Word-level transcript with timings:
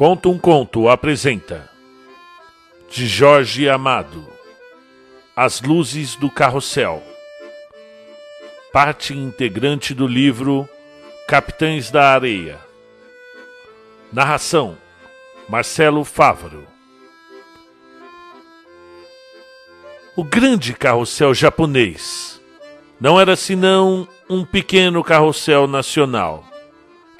Conta 0.00 0.30
um 0.30 0.38
Conto 0.38 0.88
apresenta. 0.88 1.70
De 2.88 3.06
Jorge 3.06 3.68
Amado. 3.68 4.26
As 5.36 5.60
Luzes 5.60 6.16
do 6.16 6.30
Carrossel. 6.30 7.02
Parte 8.72 9.12
integrante 9.12 9.92
do 9.92 10.06
livro 10.06 10.66
Capitães 11.28 11.90
da 11.90 12.14
Areia. 12.14 12.58
Narração 14.10 14.78
Marcelo 15.46 16.02
Fávaro. 16.02 16.66
O 20.16 20.24
grande 20.24 20.72
carrossel 20.72 21.34
japonês. 21.34 22.40
Não 22.98 23.20
era 23.20 23.36
senão 23.36 24.08
um 24.30 24.46
pequeno 24.46 25.04
carrossel 25.04 25.66
nacional 25.66 26.49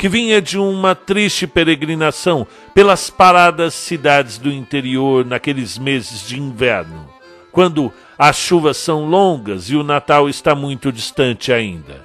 que 0.00 0.08
vinha 0.08 0.40
de 0.40 0.58
uma 0.58 0.94
triste 0.94 1.46
peregrinação 1.46 2.46
pelas 2.72 3.10
paradas 3.10 3.74
cidades 3.74 4.38
do 4.38 4.50
interior 4.50 5.26
naqueles 5.26 5.76
meses 5.76 6.26
de 6.26 6.40
inverno, 6.40 7.06
quando 7.52 7.92
as 8.18 8.34
chuvas 8.36 8.78
são 8.78 9.04
longas 9.04 9.68
e 9.68 9.76
o 9.76 9.84
Natal 9.84 10.26
está 10.26 10.54
muito 10.54 10.90
distante 10.90 11.52
ainda. 11.52 12.00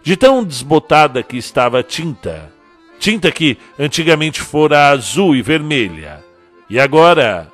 De 0.00 0.16
tão 0.16 0.44
desbotada 0.44 1.20
que 1.20 1.36
estava 1.36 1.80
a 1.80 1.82
tinta, 1.82 2.52
tinta 3.00 3.32
que 3.32 3.58
antigamente 3.76 4.40
fora 4.40 4.90
azul 4.90 5.34
e 5.34 5.42
vermelha, 5.42 6.24
e 6.70 6.78
agora 6.78 7.48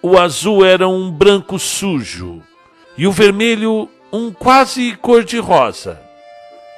o 0.00 0.16
azul 0.16 0.64
era 0.64 0.88
um 0.88 1.10
branco 1.10 1.58
sujo 1.58 2.42
e 2.96 3.06
o 3.06 3.12
vermelho 3.12 3.90
um 4.10 4.32
quase 4.32 4.96
cor-de-rosa 4.96 6.05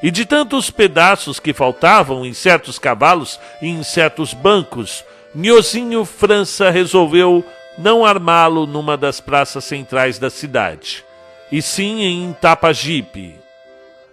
e 0.02 0.10
de 0.10 0.24
tantos 0.24 0.70
pedaços 0.70 1.40
que 1.40 1.52
faltavam 1.52 2.24
em 2.24 2.32
certos 2.32 2.78
cavalos 2.78 3.38
e 3.60 3.68
em 3.68 3.82
certos 3.82 4.32
bancos, 4.32 5.04
Nhozinho 5.34 6.04
França 6.04 6.70
resolveu 6.70 7.44
não 7.76 8.04
armá-lo 8.04 8.66
numa 8.66 8.96
das 8.96 9.20
praças 9.20 9.64
centrais 9.64 10.18
da 10.18 10.30
cidade, 10.30 11.04
e 11.50 11.60
sim 11.60 12.02
em 12.02 12.32
Tapajipe. 12.32 13.34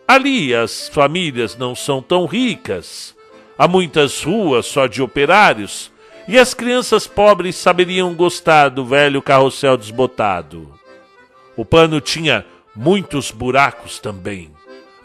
Ali 0.08 0.53
as 0.53 0.88
famílias 0.89 1.56
não 1.56 1.75
são 1.75 2.02
tão 2.02 2.25
ricas, 2.25 3.16
há 3.58 3.67
muitas 3.67 4.23
ruas 4.23 4.66
só 4.66 4.88
de 4.88 5.02
operários, 5.02 5.91
e 6.28 6.39
as 6.39 6.56
crianças 6.56 7.06
pobres 7.06 7.56
saberiam 7.56 8.13
gostar 8.16 8.69
do 8.69 8.83
velho 8.83 9.22
carrossel 9.22 9.78
desbotado. 9.78 10.73
O 11.56 11.63
pano 11.63 12.02
tinha 12.02 12.44
muitos 12.75 13.30
buracos 13.30 14.00
também 14.00 14.54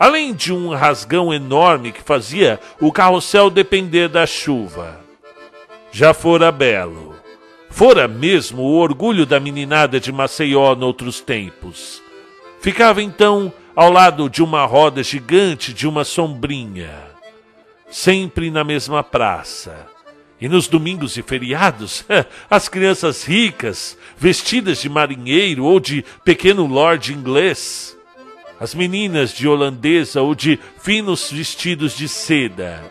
além 0.01 0.33
de 0.33 0.51
um 0.51 0.71
rasgão 0.71 1.31
enorme 1.31 1.93
que 1.93 2.01
fazia 2.01 2.59
o 2.81 2.91
carrossel 2.91 3.51
depender 3.51 4.09
da 4.09 4.27
chuva. 4.27 4.99
Já 5.93 6.15
fora 6.15 6.51
belo. 6.51 7.15
Fora 7.69 8.09
mesmo 8.09 8.63
o 8.63 8.79
orgulho 8.79 9.27
da 9.27 9.39
meninada 9.39 10.01
de 10.01 10.11
Maceió 10.11 10.75
noutros 10.75 11.21
tempos. 11.21 12.03
Ficava 12.63 13.03
então 13.03 13.53
ao 13.77 13.93
lado 13.93 14.31
de 14.31 14.43
uma 14.43 14.65
roda 14.65 15.03
gigante 15.03 15.73
de 15.75 15.87
uma 15.87 16.03
sombrinha, 16.03 16.95
sempre 17.91 18.51
na 18.51 18.65
mesma 18.65 19.05
praça. 19.05 19.87
E 20.41 20.49
nos 20.49 20.67
domingos 20.67 21.19
e 21.19 21.23
feriados, 21.23 22.07
as 22.49 22.71
crianças 22.71 23.23
ricas, 23.25 23.99
vestidas 24.17 24.81
de 24.81 24.89
marinheiro 24.89 25.65
ou 25.65 25.79
de 25.79 26.03
pequeno 26.25 26.67
lord 26.67 27.13
inglês, 27.13 27.97
as 28.61 28.75
meninas 28.75 29.33
de 29.33 29.49
holandesa 29.49 30.21
ou 30.21 30.35
de 30.35 30.61
finos 30.79 31.33
vestidos 31.33 31.97
de 31.97 32.07
seda. 32.07 32.83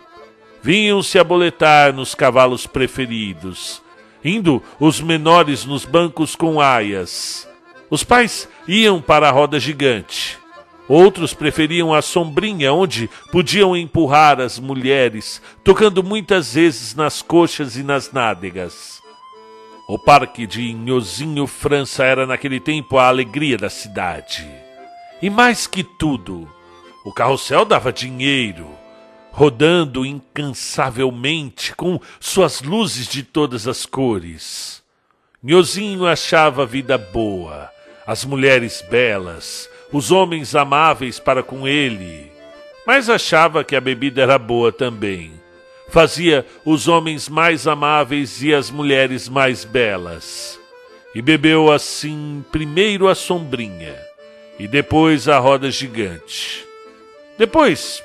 Vinham 0.64 1.04
se 1.04 1.20
aboletar 1.20 1.94
nos 1.94 2.16
cavalos 2.16 2.66
preferidos, 2.66 3.80
indo 4.26 4.62
os 4.80 5.00
menores 5.00 5.66
nos 5.66 5.86
bancos 5.86 6.36
com 6.36 6.60
aias. 6.60 7.48
Os 7.88 8.04
pais 8.04 8.50
iam 8.68 9.00
para 9.00 9.30
a 9.30 9.32
roda 9.32 9.60
gigante. 9.60 10.40
Outros 10.88 11.36
preferiam 11.36 11.94
a 11.94 12.02
sombrinha, 12.02 12.74
onde 12.74 13.08
podiam 13.32 13.78
empurrar 13.78 14.42
as 14.42 14.58
mulheres, 14.58 15.40
tocando 15.64 16.04
muitas 16.04 16.56
vezes 16.56 16.96
nas 16.96 17.22
coxas 17.22 17.78
e 17.78 17.84
nas 17.84 18.12
nádegas. 18.12 19.00
O 19.88 20.00
parque 20.00 20.48
de 20.48 20.74
Nhozinho 20.74 21.46
França 21.46 22.04
era 22.04 22.26
naquele 22.26 22.60
tempo 22.60 22.98
a 22.98 23.08
alegria 23.08 23.56
da 23.56 23.70
cidade. 23.70 24.69
E 25.22 25.30
mais 25.30 25.68
que 25.68 25.84
tudo, 25.84 26.48
o 27.04 27.12
carrossel 27.12 27.66
dava 27.66 27.92
dinheiro, 27.92 28.70
rodando 29.32 30.06
incansavelmente 30.06 31.76
com 31.76 32.00
suas 32.22 32.62
luzes 32.62 33.06
de 33.06 33.22
todas 33.22 33.68
as 33.68 33.86
cores. 33.86 34.82
Nhozinho 35.44 36.06
achava 36.06 36.64
a 36.64 36.66
vida 36.66 36.98
boa, 36.98 37.70
as 38.08 38.24
mulheres 38.24 38.82
belas, 38.90 39.70
os 39.92 40.10
homens 40.10 40.56
amáveis 40.56 41.20
para 41.20 41.44
com 41.44 41.68
ele, 41.68 42.32
mas 42.88 43.10
achava 43.10 43.62
que 43.62 43.76
a 43.76 43.82
bebida 43.82 44.22
era 44.22 44.40
boa 44.40 44.72
também. 44.72 45.34
Fazia 45.90 46.46
os 46.64 46.88
homens 46.88 47.28
mais 47.28 47.68
amáveis 47.68 48.42
e 48.42 48.54
as 48.54 48.72
mulheres 48.72 49.28
mais 49.28 49.66
belas. 49.66 50.58
E 51.14 51.22
bebeu 51.22 51.70
assim 51.70 52.46
primeiro 52.52 53.10
a 53.10 53.16
sombrinha 53.16 54.09
e 54.60 54.68
depois 54.68 55.28
a 55.28 55.40
roda 55.40 55.72
gigante. 55.72 56.66
Depois, 57.38 58.04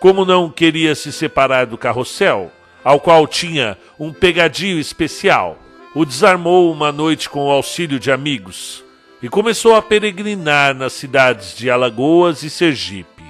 como 0.00 0.24
não 0.24 0.50
queria 0.50 0.94
se 0.94 1.12
separar 1.12 1.66
do 1.66 1.76
carrossel, 1.76 2.50
ao 2.82 2.98
qual 2.98 3.26
tinha 3.28 3.76
um 4.00 4.12
pegadinho 4.12 4.78
especial, 4.78 5.58
o 5.94 6.04
desarmou 6.04 6.72
uma 6.72 6.90
noite 6.90 7.28
com 7.28 7.46
o 7.46 7.50
auxílio 7.50 8.00
de 8.00 8.10
amigos 8.10 8.82
e 9.22 9.28
começou 9.28 9.76
a 9.76 9.82
peregrinar 9.82 10.74
nas 10.74 10.94
cidades 10.94 11.56
de 11.56 11.70
Alagoas 11.70 12.42
e 12.42 12.50
Sergipe. 12.50 13.22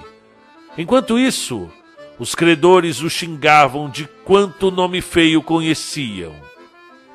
Enquanto 0.78 1.18
isso, 1.18 1.70
os 2.18 2.34
credores 2.34 3.02
o 3.02 3.10
xingavam 3.10 3.90
de 3.90 4.08
quanto 4.24 4.70
nome 4.70 5.02
feio 5.02 5.42
conheciam. 5.42 6.32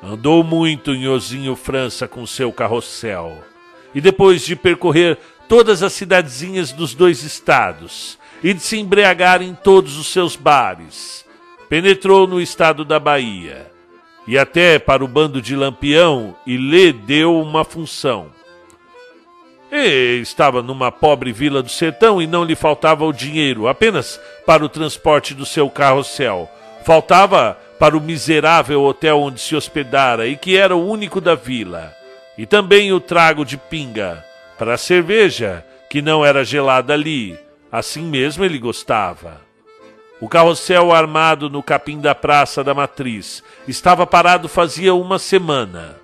Andou 0.00 0.44
muito 0.44 0.92
em 0.92 1.08
Ozinho 1.08 1.56
França 1.56 2.06
com 2.06 2.24
seu 2.24 2.52
carrossel, 2.52 3.42
e 3.92 4.00
depois 4.00 4.44
de 4.44 4.54
percorrer 4.54 5.18
todas 5.48 5.82
as 5.82 5.94
cidadezinhas 5.94 6.70
dos 6.70 6.94
dois 6.94 7.24
estados 7.24 8.18
e 8.42 8.52
de 8.52 8.60
se 8.60 8.78
embriagar 8.78 9.42
em 9.42 9.54
todos 9.54 9.96
os 9.96 10.08
seus 10.08 10.36
bares. 10.36 11.24
Penetrou 11.68 12.26
no 12.26 12.40
estado 12.40 12.84
da 12.84 13.00
Bahia 13.00 13.70
e 14.26 14.38
até 14.38 14.78
para 14.78 15.02
o 15.02 15.08
bando 15.08 15.40
de 15.40 15.56
Lampião 15.56 16.36
e 16.46 16.56
lhe 16.56 16.92
deu 16.92 17.40
uma 17.40 17.64
função. 17.64 18.30
E 19.70 20.18
estava 20.20 20.62
numa 20.62 20.92
pobre 20.92 21.32
vila 21.32 21.62
do 21.62 21.68
sertão 21.68 22.22
e 22.22 22.26
não 22.26 22.44
lhe 22.44 22.54
faltava 22.54 23.04
o 23.04 23.12
dinheiro 23.12 23.68
apenas 23.68 24.20
para 24.46 24.64
o 24.64 24.68
transporte 24.68 25.34
do 25.34 25.44
seu 25.44 25.68
carrossel. 25.68 26.48
Faltava 26.84 27.58
para 27.78 27.96
o 27.96 28.00
miserável 28.00 28.82
hotel 28.82 29.20
onde 29.20 29.40
se 29.40 29.54
hospedara 29.54 30.26
e 30.26 30.36
que 30.36 30.56
era 30.56 30.74
o 30.74 30.86
único 30.86 31.20
da 31.20 31.34
vila. 31.34 31.94
E 32.36 32.46
também 32.46 32.92
o 32.92 33.00
trago 33.00 33.44
de 33.44 33.56
pinga 33.56 34.24
para 34.58 34.74
a 34.74 34.78
cerveja, 34.78 35.64
que 35.88 36.02
não 36.02 36.26
era 36.26 36.44
gelada 36.44 36.92
ali, 36.92 37.38
assim 37.70 38.02
mesmo 38.02 38.44
ele 38.44 38.58
gostava. 38.58 39.40
O 40.20 40.28
carrossel 40.28 40.92
armado 40.92 41.48
no 41.48 41.62
capim 41.62 42.00
da 42.00 42.14
Praça 42.14 42.64
da 42.64 42.74
Matriz 42.74 43.42
estava 43.68 44.04
parado 44.04 44.48
fazia 44.48 44.92
uma 44.92 45.18
semana. 45.18 45.96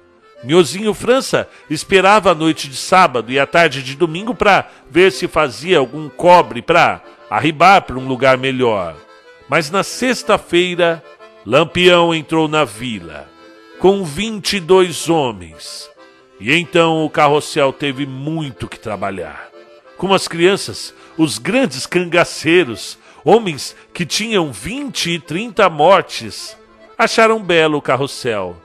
Miozinho 0.45 0.95
França 0.95 1.49
esperava 1.69 2.31
a 2.31 2.35
noite 2.35 2.69
de 2.69 2.77
sábado 2.77 3.33
e 3.33 3.41
a 3.41 3.47
tarde 3.47 3.83
de 3.83 3.97
domingo 3.97 4.35
para 4.35 4.69
ver 4.89 5.11
se 5.11 5.27
fazia 5.27 5.79
algum 5.79 6.09
cobre 6.09 6.63
para 6.63 7.03
arribar 7.29 7.83
para 7.83 7.99
um 7.99 8.07
lugar 8.07 8.39
melhor. 8.39 8.95
Mas 9.49 9.71
na 9.71 9.83
sexta-feira, 9.83 11.03
Lampião 11.45 12.15
entrou 12.15 12.47
na 12.47 12.65
vila 12.65 13.29
com 13.81 14.05
vinte 14.05 14.57
e 14.57 14.61
dois 14.61 15.09
homens 15.09 15.91
e 16.45 16.55
então 16.55 17.07
o 17.07 17.09
carrossel 17.09 17.73
teve 17.73 18.05
muito 18.05 18.69
que 18.69 18.79
trabalhar. 18.79 19.49
Como 19.97 20.13
as 20.13 20.29
crianças, 20.29 20.93
os 21.17 21.39
grandes 21.39 21.87
cangaceiros, 21.87 22.99
homens 23.25 23.75
que 23.95 24.05
tinham 24.05 24.53
vinte 24.53 25.11
e 25.11 25.19
trinta 25.19 25.71
mortes, 25.71 26.55
acharam 26.99 27.43
belo 27.43 27.79
o 27.79 27.81
carrossel. 27.83 28.59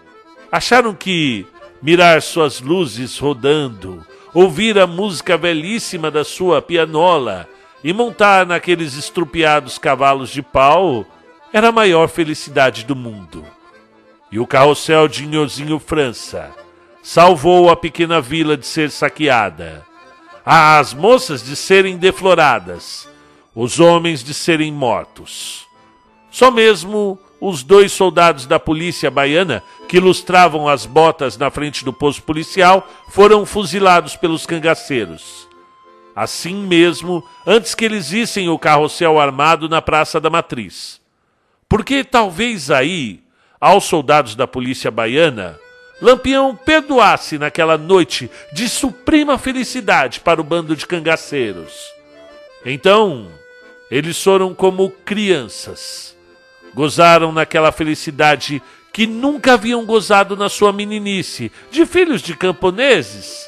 Acharam 0.51 0.93
que 0.93 1.47
mirar 1.81 2.21
suas 2.21 2.59
luzes 2.59 3.17
rodando, 3.17 4.05
ouvir 4.33 4.77
a 4.77 4.85
música 4.85 5.37
belíssima 5.37 6.11
da 6.11 6.25
sua 6.25 6.61
pianola 6.61 7.47
e 7.81 7.93
montar 7.93 8.45
naqueles 8.45 8.95
estrupiados 8.95 9.77
cavalos 9.77 10.31
de 10.31 10.41
pau 10.41 11.05
era 11.53 11.69
a 11.69 11.71
maior 11.71 12.09
felicidade 12.09 12.83
do 12.83 12.93
mundo. 12.93 13.45
E 14.29 14.37
o 14.37 14.45
carrossel 14.45 15.07
de 15.07 15.25
Nhozinho 15.25 15.79
França 15.79 16.53
salvou 17.01 17.69
a 17.69 17.75
pequena 17.75 18.21
vila 18.21 18.55
de 18.57 18.65
ser 18.65 18.91
saqueada, 18.91 19.85
as 20.45 20.93
moças 20.93 21.43
de 21.43 21.55
serem 21.55 21.97
defloradas, 21.97 23.07
os 23.55 23.79
homens 23.79 24.23
de 24.23 24.33
serem 24.33 24.71
mortos. 24.71 25.65
Só 26.31 26.51
mesmo 26.51 27.19
os 27.41 27.63
dois 27.63 27.91
soldados 27.91 28.45
da 28.45 28.59
polícia 28.59 29.09
baiana 29.09 29.63
que 29.87 29.99
lustravam 29.99 30.67
as 30.67 30.85
botas 30.85 31.37
na 31.37 31.49
frente 31.49 31.85
do 31.85 31.93
posto 31.93 32.21
policial 32.23 32.87
foram 33.09 33.45
fuzilados 33.45 34.15
pelos 34.15 34.45
cangaceiros. 34.45 35.47
Assim 36.15 36.55
mesmo, 36.55 37.23
antes 37.47 37.73
que 37.73 37.85
eles 37.85 38.09
vissem 38.09 38.49
o 38.49 38.59
carrossel 38.59 39.19
armado 39.19 39.69
na 39.69 39.81
Praça 39.81 40.19
da 40.19 40.29
Matriz. 40.29 40.99
Porque 41.67 42.03
talvez 42.03 42.69
aí, 42.69 43.21
aos 43.59 43.85
soldados 43.85 44.35
da 44.35 44.45
polícia 44.45 44.91
baiana, 44.91 45.57
Lampião 46.01 46.55
perdoasse 46.55 47.37
naquela 47.37 47.77
noite 47.77 48.29
de 48.53 48.69
suprema 48.69 49.37
felicidade 49.37 50.19
para 50.19 50.39
o 50.39 50.43
bando 50.43 50.75
de 50.75 50.87
cangaceiros. 50.87 51.73
Então, 52.65 53.27
eles 53.91 54.21
foram 54.21 54.53
como 54.53 54.89
crianças 54.89 56.17
Gozaram 56.73 57.31
naquela 57.31 57.71
felicidade 57.71 58.61
que 58.93 59.07
nunca 59.07 59.53
haviam 59.53 59.85
gozado 59.85 60.35
na 60.35 60.49
sua 60.49 60.71
meninice, 60.71 61.51
de 61.71 61.85
filhos 61.85 62.21
de 62.21 62.35
camponeses. 62.35 63.47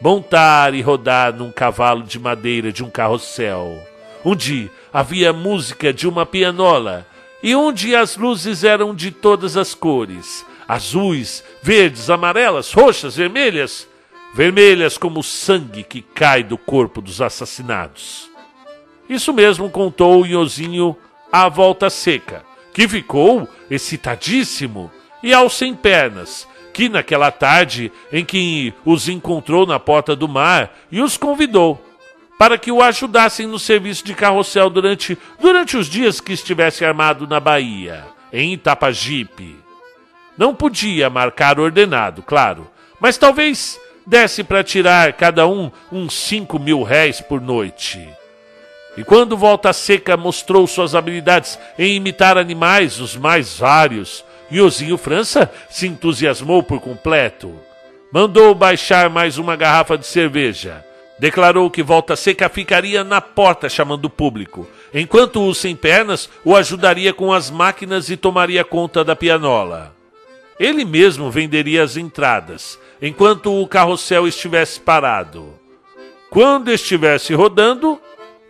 Montar 0.00 0.74
e 0.74 0.80
rodar 0.80 1.32
num 1.32 1.52
cavalo 1.52 2.02
de 2.02 2.18
madeira 2.18 2.72
de 2.72 2.82
um 2.82 2.90
carrossel, 2.90 3.78
onde 4.24 4.70
havia 4.92 5.32
música 5.32 5.92
de 5.92 6.08
uma 6.08 6.26
pianola 6.26 7.06
e 7.42 7.54
onde 7.54 7.94
as 7.94 8.16
luzes 8.16 8.64
eram 8.64 8.94
de 8.94 9.10
todas 9.10 9.56
as 9.56 9.74
cores 9.74 10.44
azuis, 10.72 11.44
verdes, 11.62 12.10
amarelas, 12.10 12.72
roxas, 12.72 13.16
vermelhas 13.16 13.88
vermelhas 14.34 14.96
como 14.96 15.20
o 15.20 15.22
sangue 15.22 15.82
que 15.82 16.00
cai 16.00 16.42
do 16.42 16.56
corpo 16.56 17.00
dos 17.00 17.20
assassinados. 17.20 18.30
Isso 19.08 19.32
mesmo 19.32 19.68
contou 19.68 20.22
o 20.22 20.26
Iozinho 20.26 20.96
à 21.30 21.48
volta 21.48 21.90
seca 21.90 22.44
que 22.72 22.88
ficou 22.88 23.46
excitadíssimo, 23.70 24.90
e 25.22 25.34
aos 25.34 25.52
sem 25.52 25.74
pernas, 25.74 26.48
que 26.72 26.88
naquela 26.88 27.30
tarde 27.30 27.92
em 28.10 28.24
que 28.24 28.72
os 28.84 29.08
encontrou 29.08 29.66
na 29.66 29.78
porta 29.78 30.16
do 30.16 30.26
mar 30.26 30.74
e 30.90 31.02
os 31.02 31.18
convidou 31.18 31.80
para 32.38 32.56
que 32.56 32.72
o 32.72 32.82
ajudassem 32.82 33.46
no 33.46 33.58
serviço 33.58 34.04
de 34.04 34.14
carrossel 34.14 34.70
durante, 34.70 35.16
durante 35.38 35.76
os 35.76 35.86
dias 35.86 36.18
que 36.20 36.32
estivesse 36.32 36.82
armado 36.84 37.26
na 37.26 37.38
Bahia, 37.38 38.06
em 38.32 38.54
Itapajipe. 38.54 39.61
Não 40.42 40.52
podia 40.52 41.08
marcar 41.08 41.60
ordenado, 41.60 42.20
claro, 42.20 42.68
mas 42.98 43.16
talvez 43.16 43.78
desse 44.04 44.42
para 44.42 44.64
tirar 44.64 45.12
cada 45.12 45.46
um 45.46 45.70
uns 45.92 46.14
cinco 46.14 46.58
mil 46.58 46.82
réis 46.82 47.20
por 47.20 47.40
noite. 47.40 48.08
E 48.96 49.04
quando 49.04 49.36
Volta 49.36 49.72
Seca 49.72 50.16
mostrou 50.16 50.66
suas 50.66 50.96
habilidades 50.96 51.56
em 51.78 51.94
imitar 51.94 52.36
animais 52.36 52.98
os 52.98 53.14
mais 53.16 53.56
vários, 53.56 54.24
Iozinho 54.50 54.98
França 54.98 55.48
se 55.70 55.86
entusiasmou 55.86 56.60
por 56.60 56.80
completo. 56.80 57.54
Mandou 58.12 58.52
baixar 58.52 59.08
mais 59.08 59.38
uma 59.38 59.54
garrafa 59.54 59.96
de 59.96 60.08
cerveja. 60.08 60.84
Declarou 61.20 61.70
que 61.70 61.84
Volta 61.84 62.16
Seca 62.16 62.48
ficaria 62.48 63.04
na 63.04 63.20
porta 63.20 63.68
chamando 63.68 64.06
o 64.06 64.10
público, 64.10 64.68
enquanto 64.92 65.40
o 65.40 65.54
Sem 65.54 65.76
Pernas 65.76 66.28
o 66.44 66.56
ajudaria 66.56 67.14
com 67.14 67.32
as 67.32 67.48
máquinas 67.48 68.10
e 68.10 68.16
tomaria 68.16 68.64
conta 68.64 69.04
da 69.04 69.14
pianola. 69.14 70.01
Ele 70.62 70.84
mesmo 70.84 71.30
venderia 71.30 71.82
as 71.82 71.96
entradas, 71.96 72.78
enquanto 73.00 73.52
o 73.52 73.66
carrossel 73.66 74.28
estivesse 74.28 74.78
parado. 74.78 75.52
Quando 76.30 76.70
estivesse 76.70 77.34
rodando, 77.34 78.00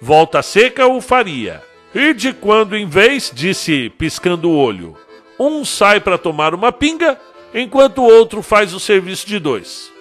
Volta 0.05 0.43
seca 0.43 0.89
o 0.89 1.01
faria. 1.01 1.63
E 1.95 2.13
de 2.13 2.33
quando 2.33 2.77
em 2.77 2.89
vez, 2.89 3.31
disse 3.33 3.89
piscando 3.91 4.51
o 4.51 4.57
olho, 4.57 4.97
um 5.39 5.65
sai 5.65 6.01
para 6.01 6.19
tomar 6.19 6.57
uma 6.57 6.73
pinga, 6.73 7.17
enquanto 7.55 7.99
o 7.99 8.13
outro 8.13 8.43
faz 8.43 8.75
o 8.75 8.81
serviço 8.81 9.25
de 9.29 9.39
dois. 9.39 9.93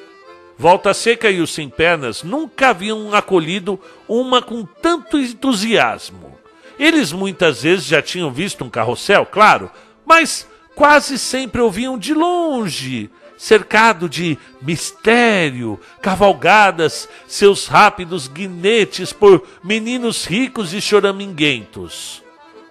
Volta 0.57 0.91
Seca 0.91 1.29
e 1.29 1.39
os 1.39 1.53
Sem 1.53 1.69
Pernas 1.69 2.23
nunca 2.23 2.69
haviam 2.69 3.13
acolhido 3.13 3.79
uma 4.07 4.41
com 4.41 4.65
tanto 4.65 5.19
entusiasmo. 5.19 6.35
Eles 6.79 7.11
muitas 7.13 7.61
vezes 7.61 7.85
já 7.85 8.01
tinham 8.01 8.31
visto 8.31 8.63
um 8.63 8.69
carrossel, 8.71 9.23
claro, 9.23 9.69
mas 10.03 10.47
quase 10.75 11.17
sempre 11.17 11.61
ouviam 11.61 11.97
de 11.97 12.13
longe 12.13 13.09
cercado 13.41 14.07
de 14.07 14.37
mistério, 14.61 15.79
cavalgadas 15.99 17.09
seus 17.25 17.65
rápidos 17.65 18.27
guinetes 18.27 19.11
por 19.11 19.43
meninos 19.63 20.25
ricos 20.25 20.75
e 20.75 20.79
choraminguentos. 20.79 22.21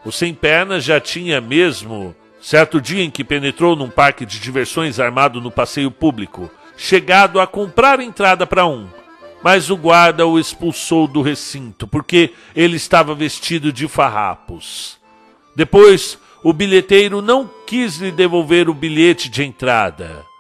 O 0.05 0.12
sem 0.12 0.32
pernas 0.32 0.85
já 0.85 1.00
tinha 1.00 1.41
mesmo, 1.41 2.14
certo 2.41 2.81
dia 2.81 3.02
em 3.02 3.11
que 3.11 3.25
penetrou 3.25 3.75
num 3.75 3.91
parque 3.91 4.25
de 4.25 4.38
diversões 4.38 5.00
armado 5.00 5.41
no 5.41 5.50
passeio 5.50 5.91
público, 5.91 6.49
chegado 6.76 7.41
a 7.41 7.49
comprar 7.49 7.99
entrada 7.99 8.47
para 8.47 8.64
um. 8.64 8.87
Mas 9.43 9.70
o 9.70 9.76
guarda 9.76 10.25
o 10.25 10.38
expulsou 10.38 11.08
do 11.08 11.20
recinto, 11.20 11.85
porque 11.85 12.32
ele 12.55 12.76
estava 12.76 13.12
vestido 13.12 13.73
de 13.73 13.88
farrapos. 13.88 15.00
Depois, 15.56 16.17
o 16.42 16.52
bilheteiro 16.52 17.20
não 17.20 17.48
quis 17.66 17.96
lhe 17.98 18.10
devolver 18.10 18.69
o 18.69 18.75
bilhete 18.75 19.28
de 19.28 19.42
entrada 19.42 20.31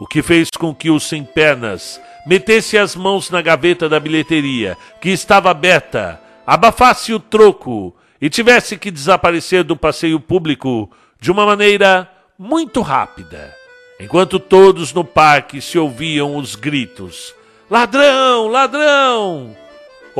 o 0.00 0.06
que 0.06 0.22
fez 0.22 0.48
com 0.58 0.74
que 0.74 0.90
o 0.90 0.98
sem 0.98 1.22
pernas 1.22 2.00
metesse 2.26 2.78
as 2.78 2.96
mãos 2.96 3.28
na 3.28 3.42
gaveta 3.42 3.86
da 3.86 4.00
bilheteria, 4.00 4.76
que 4.98 5.10
estava 5.10 5.50
aberta, 5.50 6.18
abafasse 6.46 7.12
o 7.12 7.20
troco 7.20 7.94
e 8.18 8.30
tivesse 8.30 8.78
que 8.78 8.90
desaparecer 8.90 9.62
do 9.62 9.76
passeio 9.76 10.18
público 10.18 10.90
de 11.20 11.30
uma 11.30 11.44
maneira 11.44 12.10
muito 12.38 12.80
rápida, 12.80 13.54
enquanto 14.00 14.40
todos 14.40 14.94
no 14.94 15.04
parque 15.04 15.60
se 15.60 15.78
ouviam 15.78 16.36
os 16.36 16.54
gritos: 16.54 17.34
Ladrão! 17.70 18.48
Ladrão! 18.48 19.54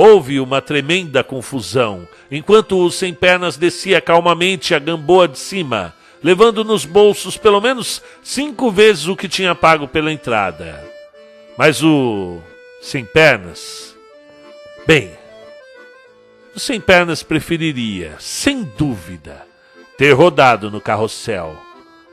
Houve 0.00 0.40
uma 0.40 0.62
tremenda 0.62 1.22
confusão, 1.22 2.08
enquanto 2.30 2.78
o 2.78 2.90
sem 2.90 3.12
pernas 3.12 3.58
descia 3.58 4.00
calmamente 4.00 4.74
a 4.74 4.78
gamboa 4.78 5.28
de 5.28 5.38
cima 5.38 5.94
levando 6.22 6.64
nos 6.64 6.84
bolsos 6.84 7.36
pelo 7.36 7.60
menos 7.60 8.02
cinco 8.22 8.70
vezes 8.70 9.06
o 9.06 9.16
que 9.16 9.28
tinha 9.28 9.54
pago 9.54 9.88
pela 9.88 10.12
entrada. 10.12 10.82
Mas 11.56 11.82
o 11.82 12.40
sem 12.80 13.04
pernas. 13.04 13.96
Bem, 14.86 15.10
o 16.54 16.60
sem 16.60 16.80
pernas 16.80 17.22
preferiria, 17.22 18.16
sem 18.18 18.62
dúvida, 18.62 19.46
ter 19.96 20.12
rodado 20.12 20.70
no 20.70 20.80
carrossel, 20.80 21.56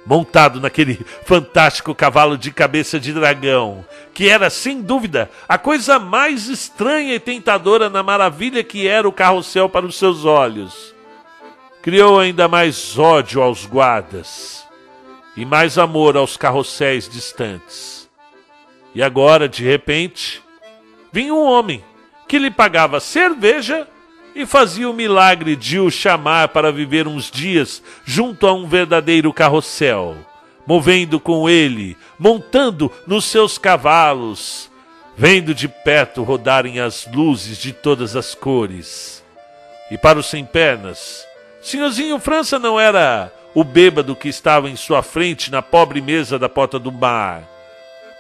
montado 0.08 0.60
naquele 0.60 1.06
fantástico 1.26 1.94
cavalo 1.94 2.36
de 2.36 2.50
cabeça 2.50 3.00
de 3.00 3.14
dragão, 3.14 3.86
que 4.14 4.28
era, 4.28 4.50
sem 4.50 4.82
dúvida, 4.82 5.30
a 5.48 5.60
coisa 5.60 6.00
mais 6.00 6.48
estranha 6.48 7.14
e 7.14 7.20
tentadora 7.20 7.90
na 7.90 8.02
maravilha 8.02 8.64
que 8.64 8.88
era 8.88 9.08
o 9.08 9.12
carrossel 9.12 9.70
para 9.70 9.86
os 9.86 9.98
seus 9.98 10.26
olhos 10.26 10.98
criou 11.88 12.20
ainda 12.20 12.50
mais 12.50 13.00
ódio 13.00 13.42
aos 13.42 13.66
guardas 13.66 14.68
e 15.38 15.46
mais 15.46 15.78
amor 15.78 16.18
aos 16.18 16.36
carrosséis 16.36 17.08
distantes. 17.08 18.10
E 18.94 19.02
agora, 19.02 19.48
de 19.48 19.64
repente, 19.64 20.44
vinha 21.14 21.34
um 21.34 21.42
homem 21.42 21.82
que 22.28 22.38
lhe 22.38 22.52
pagava 22.52 23.00
cerveja 23.00 23.88
e 24.38 24.46
fazia 24.46 24.88
o 24.88 24.94
milagre 24.94 25.56
de 25.56 25.80
o 25.80 25.90
chamar 25.90 26.50
para 26.50 26.72
viver 26.72 27.08
uns 27.08 27.32
dias 27.32 27.82
junto 28.06 28.46
a 28.46 28.54
um 28.54 28.68
verdadeiro 28.68 29.34
carrossel, 29.34 30.16
movendo 30.64 31.20
com 31.20 31.50
ele, 31.50 31.98
montando 32.20 32.92
nos 33.08 33.26
seus 33.26 33.58
cavalos, 33.58 34.70
vendo 35.18 35.56
de 35.56 35.68
perto 35.68 36.22
rodarem 36.22 36.80
as 36.80 37.08
luzes 37.12 37.58
de 37.58 37.74
todas 37.74 38.16
as 38.16 38.36
cores. 38.36 39.24
E 39.90 39.98
para 39.98 40.20
os 40.20 40.28
sem 40.28 40.46
pernas, 40.46 41.26
Senhorzinho 41.60 42.20
França 42.20 42.60
não 42.60 42.80
era 42.80 43.34
o 43.56 43.64
bêbado 43.64 44.16
que 44.16 44.30
estava 44.30 44.70
em 44.70 44.76
sua 44.76 45.02
frente 45.02 45.50
na 45.50 45.64
pobre 45.64 46.00
mesa 46.00 46.38
da 46.38 46.48
porta 46.48 46.78
do 46.78 46.92
bar. 46.92 47.42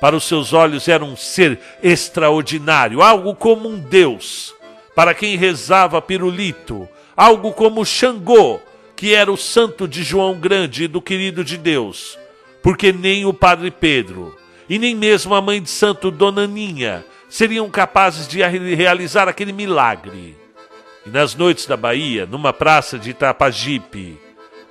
Para 0.01 0.15
os 0.15 0.23
seus 0.23 0.51
olhos 0.51 0.87
era 0.87 1.05
um 1.05 1.15
ser 1.15 1.59
extraordinário, 1.83 3.03
algo 3.03 3.35
como 3.35 3.69
um 3.69 3.77
deus. 3.77 4.56
Para 4.97 5.13
quem 5.13 5.37
rezava 5.37 6.01
pirulito, 6.01 6.89
algo 7.15 7.53
como 7.53 7.85
Xangô, 7.85 8.59
que 8.95 9.13
era 9.13 9.31
o 9.31 9.37
santo 9.37 9.87
de 9.87 10.01
João 10.01 10.39
Grande 10.39 10.85
e 10.85 10.87
do 10.87 10.99
querido 10.99 11.43
de 11.43 11.55
Deus. 11.55 12.17
Porque 12.63 12.91
nem 12.91 13.23
o 13.23 13.31
Padre 13.31 13.69
Pedro 13.69 14.35
e 14.67 14.79
nem 14.79 14.95
mesmo 14.95 15.35
a 15.35 15.39
mãe 15.39 15.61
de 15.61 15.69
santo 15.69 16.09
Dona 16.09 16.47
Ninha 16.47 17.05
seriam 17.29 17.69
capazes 17.69 18.27
de 18.27 18.41
realizar 18.41 19.27
aquele 19.27 19.53
milagre. 19.53 20.35
E 21.05 21.11
nas 21.11 21.35
noites 21.35 21.67
da 21.67 21.77
Bahia, 21.77 22.25
numa 22.25 22.51
praça 22.51 22.97
de 22.97 23.11
Itapajipe, 23.11 24.19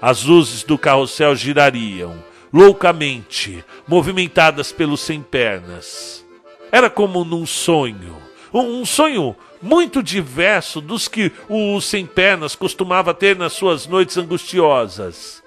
as 0.02 0.25
luzes 0.25 0.64
do 0.64 0.76
carrossel 0.76 1.37
girariam, 1.37 2.21
loucamente, 2.52 3.64
movimentadas 3.87 4.73
pelos 4.73 5.02
sem 5.02 5.23
pernas. 5.23 6.26
Era 6.73 6.90
como 6.90 7.25
num 7.25 7.47
sonho, 7.47 8.25
um 8.53 8.85
sonho 8.85 9.35
muito 9.61 10.03
diverso 10.03 10.81
dos 10.81 11.09
que 11.09 11.33
o 11.49 11.81
sem 11.81 12.07
pernas 12.07 12.55
costumava 12.55 13.15
ter 13.15 13.37
nas 13.37 13.53
suas 13.53 13.87
noites 13.87 14.17
angustiosas. 14.17 15.43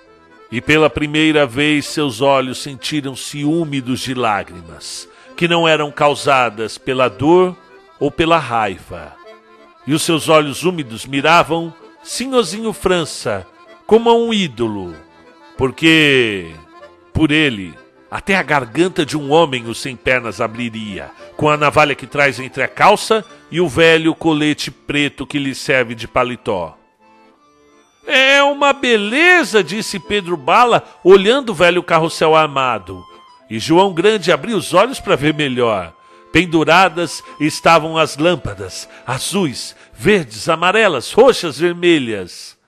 E 0.51 0.59
pela 0.59 0.89
primeira 0.89 1.45
vez 1.45 1.85
seus 1.85 2.21
olhos 2.21 2.57
sentiram-se 2.57 3.43
úmidos 3.43 3.99
de 4.01 4.13
lágrimas, 4.13 5.07
que 5.37 5.47
não 5.47 5.67
eram 5.67 5.91
causadas 5.91 6.77
pela 6.77 7.07
dor 7.07 7.55
ou 7.99 8.09
pela 8.09 8.37
raiva. 8.37 9.13
E 9.85 9.93
os 9.93 10.01
seus 10.01 10.27
olhos 10.27 10.63
úmidos 10.63 11.05
miravam 11.05 11.73
Sinhozinho 12.03 12.73
França 12.73 13.45
como 13.85 14.09
a 14.09 14.13
um 14.13 14.33
ídolo, 14.33 14.95
porque 15.57 16.51
por 17.13 17.31
ele 17.31 17.73
até 18.11 18.35
a 18.35 18.43
garganta 18.43 19.05
de 19.05 19.17
um 19.17 19.31
homem 19.31 19.67
o 19.67 19.75
sem 19.75 19.95
pernas 19.95 20.41
abriria, 20.41 21.11
com 21.37 21.49
a 21.49 21.57
navalha 21.57 21.95
que 21.95 22.07
traz 22.07 22.39
entre 22.39 22.63
a 22.63 22.67
calça 22.67 23.23
e 23.51 23.61
o 23.61 23.67
velho 23.67 24.15
colete 24.15 24.71
preto 24.71 25.27
que 25.27 25.39
lhe 25.39 25.53
serve 25.53 25.95
de 25.95 26.07
paletó. 26.07 26.75
É 28.07 28.41
uma 28.41 28.73
beleza, 28.73 29.63
disse 29.63 29.99
Pedro 29.99 30.35
Bala, 30.35 30.83
olhando 31.03 31.51
o 31.51 31.55
velho 31.55 31.83
carrossel 31.83 32.35
armado. 32.35 33.03
E 33.49 33.59
João 33.59 33.93
Grande 33.93 34.31
abriu 34.31 34.57
os 34.57 34.73
olhos 34.73 34.99
para 34.99 35.15
ver 35.15 35.33
melhor. 35.33 35.93
Penduradas 36.31 37.23
estavam 37.39 37.97
as 37.97 38.17
lâmpadas, 38.17 38.89
azuis, 39.05 39.75
verdes, 39.93 40.49
amarelas, 40.49 41.11
roxas, 41.11 41.59
vermelhas. 41.59 42.58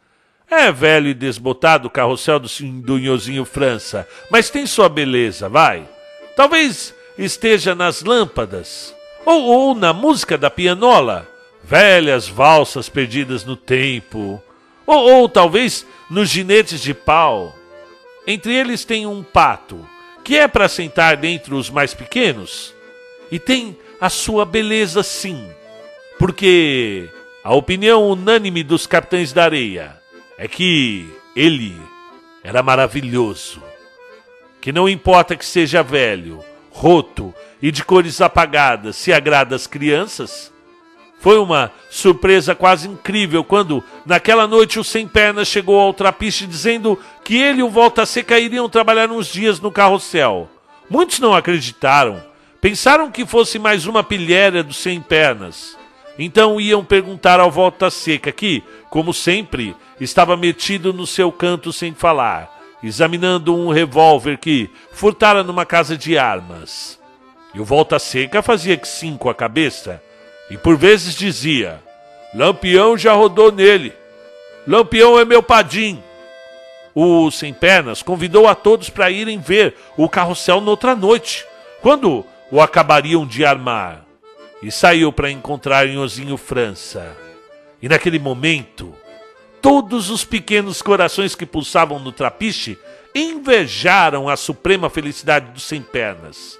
É 0.52 0.70
velho 0.70 1.08
e 1.08 1.14
desbotado 1.14 1.88
o 1.88 1.90
carrossel 1.90 2.38
do 2.38 2.50
Dunhozinho 2.82 3.46
França, 3.46 4.06
mas 4.30 4.50
tem 4.50 4.66
sua 4.66 4.90
beleza, 4.90 5.48
vai. 5.48 5.88
Talvez 6.36 6.94
esteja 7.18 7.74
nas 7.74 8.04
lâmpadas, 8.04 8.94
ou, 9.26 9.44
ou 9.44 9.74
na 9.74 9.94
música 9.94 10.38
da 10.38 10.50
pianola, 10.50 11.26
velhas 11.64 12.28
valsas 12.28 12.90
perdidas 12.90 13.46
no 13.46 13.56
tempo, 13.56 14.44
ou, 14.86 15.12
ou 15.14 15.30
talvez 15.30 15.86
nos 16.10 16.28
ginetes 16.28 16.82
de 16.82 16.94
pau. 16.94 17.56
Entre 18.28 18.54
eles 18.54 18.84
tem 18.84 19.08
um 19.08 19.24
pato, 19.24 19.88
que 20.22 20.36
é 20.36 20.50
para 20.50 20.68
sentar 20.68 21.16
dentre 21.16 21.54
os 21.54 21.70
mais 21.70 21.94
pequenos, 21.94 22.76
e 23.32 23.40
tem 23.40 23.78
a 24.02 24.10
sua 24.10 24.44
beleza 24.44 25.02
sim, 25.02 25.50
porque 26.20 27.10
a 27.42 27.56
opinião 27.56 28.10
unânime 28.10 28.64
dos 28.64 28.86
capitães 28.86 29.32
da 29.32 29.46
areia 29.46 30.01
é 30.42 30.48
que 30.48 31.08
ele 31.36 31.80
era 32.44 32.64
maravilhoso. 32.64 33.62
Que 34.60 34.72
não 34.72 34.90
importa 34.90 35.36
que 35.36 35.46
seja 35.46 35.84
velho, 35.84 36.44
roto 36.72 37.32
e 37.62 37.72
de 37.72 37.86
cores 37.86 38.20
apagadas, 38.22 38.96
se 38.96 39.14
agrada 39.14 39.56
às 39.56 39.68
crianças. 39.68 40.52
Foi 41.20 41.38
uma 41.38 41.72
surpresa 41.92 42.56
quase 42.56 42.88
incrível 42.88 43.44
quando, 43.44 43.84
naquela 44.04 44.48
noite, 44.48 44.80
o 44.80 44.84
Sem 44.84 45.08
Pernas 45.08 45.48
chegou 45.48 45.80
ao 45.80 45.94
trapiche 45.94 46.48
dizendo 46.48 46.98
que 47.24 47.38
ele 47.38 47.60
e 47.60 47.64
o 47.64 47.70
Volta 47.70 48.04
Seca 48.04 48.40
iriam 48.40 48.68
trabalhar 48.68 49.12
uns 49.12 49.28
dias 49.28 49.60
no 49.60 49.72
carrossel. 49.72 50.50
Muitos 50.90 51.20
não 51.20 51.36
acreditaram. 51.36 52.20
Pensaram 52.60 53.12
que 53.12 53.28
fosse 53.28 53.60
mais 53.60 53.86
uma 53.86 54.04
pilhéria 54.04 54.64
do 54.64 54.74
Sem 54.74 55.00
Pernas. 55.02 55.78
Então 56.20 56.60
iam 56.60 56.84
perguntar 56.84 57.40
ao 57.40 57.50
Volta 57.50 57.90
Seca, 57.90 58.32
que, 58.32 58.64
como 58.90 59.14
sempre, 59.14 59.76
estava 60.00 60.36
metido 60.36 60.94
no 60.94 61.08
seu 61.08 61.32
canto 61.32 61.72
sem 61.72 61.94
falar, 61.94 62.60
examinando 62.84 63.56
um 63.56 63.70
revólver 63.70 64.38
que 64.38 64.70
furtara 64.92 65.44
numa 65.44 65.66
casa 65.66 65.98
de 65.98 66.18
armas. 66.18 67.00
E 67.54 67.60
o 67.60 67.66
Volta 67.66 67.98
Seca 67.98 68.42
fazia 68.42 68.78
que 68.78 68.88
sim 68.88 69.18
com 69.18 69.30
a 69.30 69.36
cabeça, 69.36 70.02
e 70.50 70.58
por 70.58 70.78
vezes 70.78 71.16
dizia: 71.16 71.82
Lampião 72.34 72.98
já 72.98 73.14
rodou 73.14 73.52
nele. 73.52 73.94
Lampião 74.68 75.20
é 75.20 75.26
meu 75.26 75.42
padim. 75.42 76.02
O 76.94 77.32
Sem 77.32 77.54
Pernas 77.54 78.04
convidou 78.04 78.48
a 78.48 78.54
todos 78.54 78.90
para 78.90 79.10
irem 79.10 79.40
ver 79.40 79.76
o 79.96 80.10
carrossel 80.10 80.60
noutra 80.60 80.94
noite, 80.94 81.46
quando 81.82 82.26
o 82.52 82.62
acabariam 82.62 83.26
de 83.26 83.46
armar 83.46 84.11
e 84.62 84.72
saiu 84.72 85.12
para 85.12 85.32
encontrar 85.32 85.88
Nhozinho 85.88 86.38
França. 86.38 87.18
E 87.82 87.90
naquele 87.90 88.20
momento, 88.20 88.94
todos 89.62 90.10
os 90.10 90.24
pequenos 90.24 90.82
corações 90.82 91.34
que 91.34 91.46
pulsavam 91.46 92.00
no 92.00 92.12
trapiche 92.12 92.78
invejaram 93.14 94.30
a 94.30 94.38
suprema 94.38 94.90
felicidade 94.90 95.52
dos 95.52 95.64
sem 95.64 95.82
pernas. 95.82 96.60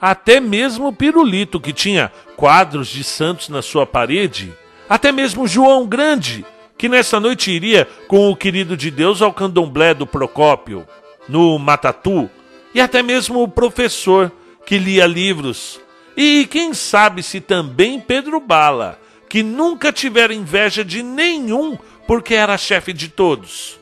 Até 0.00 0.40
mesmo 0.40 0.88
o 0.88 0.92
Pirulito, 0.92 1.60
que 1.60 1.72
tinha 1.72 2.10
quadros 2.36 2.88
de 2.88 3.04
santos 3.04 3.48
na 3.48 3.62
sua 3.62 3.86
parede, 3.86 4.52
até 4.88 5.12
mesmo 5.12 5.46
João 5.46 5.86
Grande, 5.86 6.44
que 6.76 6.88
nessa 6.88 7.18
noite 7.18 7.50
iria 7.50 7.86
com 8.06 8.30
o 8.30 8.36
querido 8.36 8.76
de 8.76 8.90
Deus 8.90 9.22
ao 9.22 9.32
candomblé 9.32 9.94
do 9.94 10.06
Procópio, 10.06 10.86
no 11.28 11.58
Matatu, 11.58 12.30
e 12.74 12.80
até 12.80 13.02
mesmo 13.02 13.42
o 13.42 13.48
professor, 13.48 14.30
que 14.66 14.78
lia 14.78 15.06
livros 15.06 15.80
e 16.16 16.46
quem 16.46 16.72
sabe 16.72 17.22
se 17.22 17.40
também 17.40 18.00
Pedro 18.00 18.40
Bala, 18.40 18.98
que 19.28 19.42
nunca 19.42 19.92
tivera 19.92 20.32
inveja 20.32 20.84
de 20.84 21.02
nenhum 21.02 21.76
porque 22.06 22.34
era 22.34 22.56
chefe 22.56 22.92
de 22.92 23.08
todos. 23.08 23.78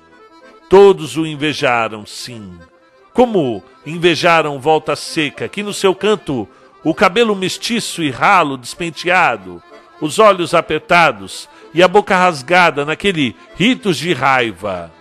Todos 0.68 1.16
o 1.16 1.26
invejaram, 1.26 2.04
sim. 2.04 2.58
Como 3.12 3.62
invejaram 3.86 4.58
Volta 4.58 4.96
Seca, 4.96 5.48
que 5.48 5.62
no 5.62 5.72
seu 5.72 5.94
canto 5.94 6.48
o 6.82 6.92
cabelo 6.92 7.36
mestiço 7.36 8.02
e 8.02 8.10
ralo 8.10 8.56
despenteado, 8.56 9.62
os 10.00 10.18
olhos 10.18 10.54
apertados 10.54 11.48
e 11.72 11.82
a 11.82 11.88
boca 11.88 12.16
rasgada 12.16 12.84
naquele 12.84 13.36
ritos 13.56 13.96
de 13.96 14.12
raiva, 14.12 14.92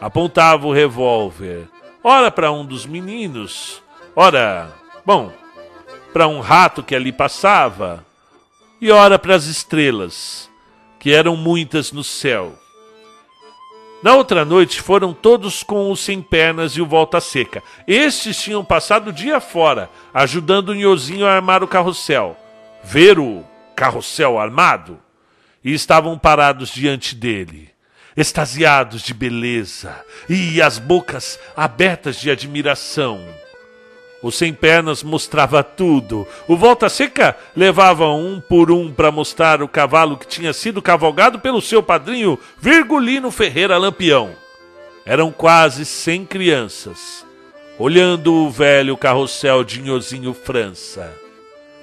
apontava 0.00 0.66
o 0.66 0.72
revólver, 0.72 1.68
ora 2.02 2.30
para 2.30 2.50
um 2.52 2.64
dos 2.64 2.84
meninos, 2.84 3.82
ora, 4.14 4.72
bom, 5.04 5.32
para 6.12 6.26
um 6.26 6.40
rato 6.40 6.82
que 6.82 6.94
ali 6.94 7.12
passava, 7.12 8.04
e 8.80 8.90
ora 8.90 9.18
para 9.18 9.34
as 9.34 9.44
estrelas, 9.44 10.50
que 10.98 11.12
eram 11.12 11.36
muitas 11.36 11.92
no 11.92 12.02
céu. 12.02 12.58
Na 14.02 14.14
outra 14.14 14.46
noite 14.46 14.80
foram 14.80 15.12
todos 15.12 15.62
com 15.62 15.90
o 15.90 15.96
Sem 15.96 16.22
Pernas 16.22 16.72
e 16.72 16.80
o 16.80 16.86
Volta 16.86 17.20
Seca. 17.20 17.62
Estes 17.86 18.40
tinham 18.40 18.64
passado 18.64 19.08
o 19.08 19.12
dia 19.12 19.40
fora, 19.40 19.90
ajudando 20.14 20.70
o 20.70 20.74
Nhozinho 20.74 21.26
a 21.26 21.32
armar 21.32 21.62
o 21.62 21.68
carrossel. 21.68 22.34
Ver 22.82 23.18
o 23.18 23.44
carrossel 23.76 24.38
armado? 24.38 24.98
E 25.62 25.74
estavam 25.74 26.18
parados 26.18 26.70
diante 26.70 27.14
dele, 27.14 27.68
extasiados 28.16 29.02
de 29.02 29.12
beleza 29.12 30.02
e 30.26 30.62
as 30.62 30.78
bocas 30.78 31.38
abertas 31.54 32.18
de 32.18 32.30
admiração. 32.30 33.20
O 34.22 34.30
Sem 34.30 34.52
Pernas 34.52 35.02
mostrava 35.02 35.62
tudo. 35.62 36.26
O 36.46 36.56
Volta 36.56 36.88
Seca 36.90 37.36
levava 37.56 38.06
um 38.08 38.38
por 38.38 38.70
um 38.70 38.92
para 38.92 39.10
mostrar 39.10 39.62
o 39.62 39.68
cavalo 39.68 40.16
que 40.18 40.26
tinha 40.26 40.52
sido 40.52 40.82
cavalgado 40.82 41.38
pelo 41.38 41.62
seu 41.62 41.82
padrinho 41.82 42.38
Virgulino 42.58 43.30
Ferreira 43.30 43.78
Lampião. 43.78 44.32
Eram 45.06 45.32
quase 45.32 45.86
cem 45.86 46.26
crianças, 46.26 47.26
olhando 47.78 48.34
o 48.34 48.50
velho 48.50 48.96
carrossel 48.96 49.64
de 49.64 49.80
Nhozinho 49.80 50.34
França, 50.34 51.10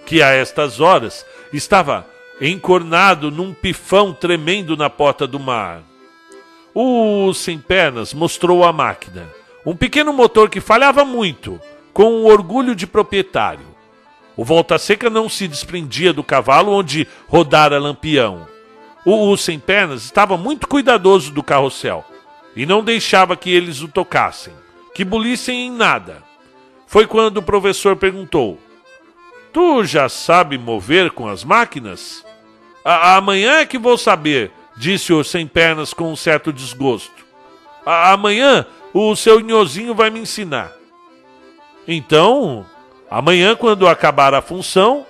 que 0.05 0.21
a 0.21 0.29
estas 0.29 0.79
horas 0.79 1.25
estava 1.51 2.05
encornado 2.39 3.31
num 3.31 3.51
pifão 3.51 4.13
tremendo 4.13 4.77
na 4.77 4.91
porta 4.91 5.25
do 5.25 5.39
mar. 5.39 5.81
O 6.71 7.33
Sem 7.33 7.57
Pernas 7.57 8.13
mostrou 8.13 8.63
a 8.63 8.71
máquina, 8.71 9.27
um 9.65 9.75
pequeno 9.75 10.13
motor 10.13 10.51
que 10.51 10.61
falhava 10.61 11.03
muito 11.03 11.59
com 11.97 12.13
um 12.13 12.25
orgulho 12.27 12.75
de 12.75 12.85
proprietário. 12.85 13.65
O 14.35 14.45
Volta 14.45 14.77
Seca 14.77 15.09
não 15.09 15.27
se 15.27 15.47
desprendia 15.47 16.13
do 16.13 16.23
cavalo 16.23 16.71
onde 16.71 17.07
rodara 17.27 17.79
Lampião. 17.79 18.47
O, 19.03 19.31
o 19.31 19.35
Sem 19.35 19.57
Pernas 19.57 20.03
estava 20.03 20.37
muito 20.37 20.67
cuidadoso 20.67 21.31
do 21.31 21.41
carrossel 21.41 22.05
e 22.55 22.67
não 22.67 22.83
deixava 22.83 23.35
que 23.35 23.49
eles 23.49 23.81
o 23.81 23.87
tocassem, 23.87 24.53
que 24.93 25.03
bulissem 25.03 25.65
em 25.65 25.71
nada. 25.71 26.21
Foi 26.85 27.07
quando 27.07 27.37
o 27.37 27.41
professor 27.41 27.95
perguntou: 27.95 28.59
Tu 29.51 29.83
já 29.83 30.07
sabe 30.07 30.55
mover 30.55 31.09
com 31.09 31.27
as 31.27 31.43
máquinas? 31.43 32.23
A 32.85 33.15
amanhã 33.15 33.53
é 33.53 33.65
que 33.65 33.79
vou 33.79 33.97
saber, 33.97 34.51
disse 34.75 35.11
o 35.11 35.23
Sem 35.23 35.47
Pernas 35.47 35.95
com 35.95 36.11
um 36.11 36.15
certo 36.15 36.53
desgosto. 36.53 37.25
A 37.83 38.11
amanhã 38.11 38.67
o 38.93 39.15
seu 39.15 39.39
nhozinho 39.39 39.95
vai 39.95 40.11
me 40.11 40.19
ensinar. 40.19 40.76
Então, 41.87 42.65
amanhã, 43.09 43.55
quando 43.55 43.87
acabar 43.87 44.33
a 44.33 44.41
função, 44.41 45.05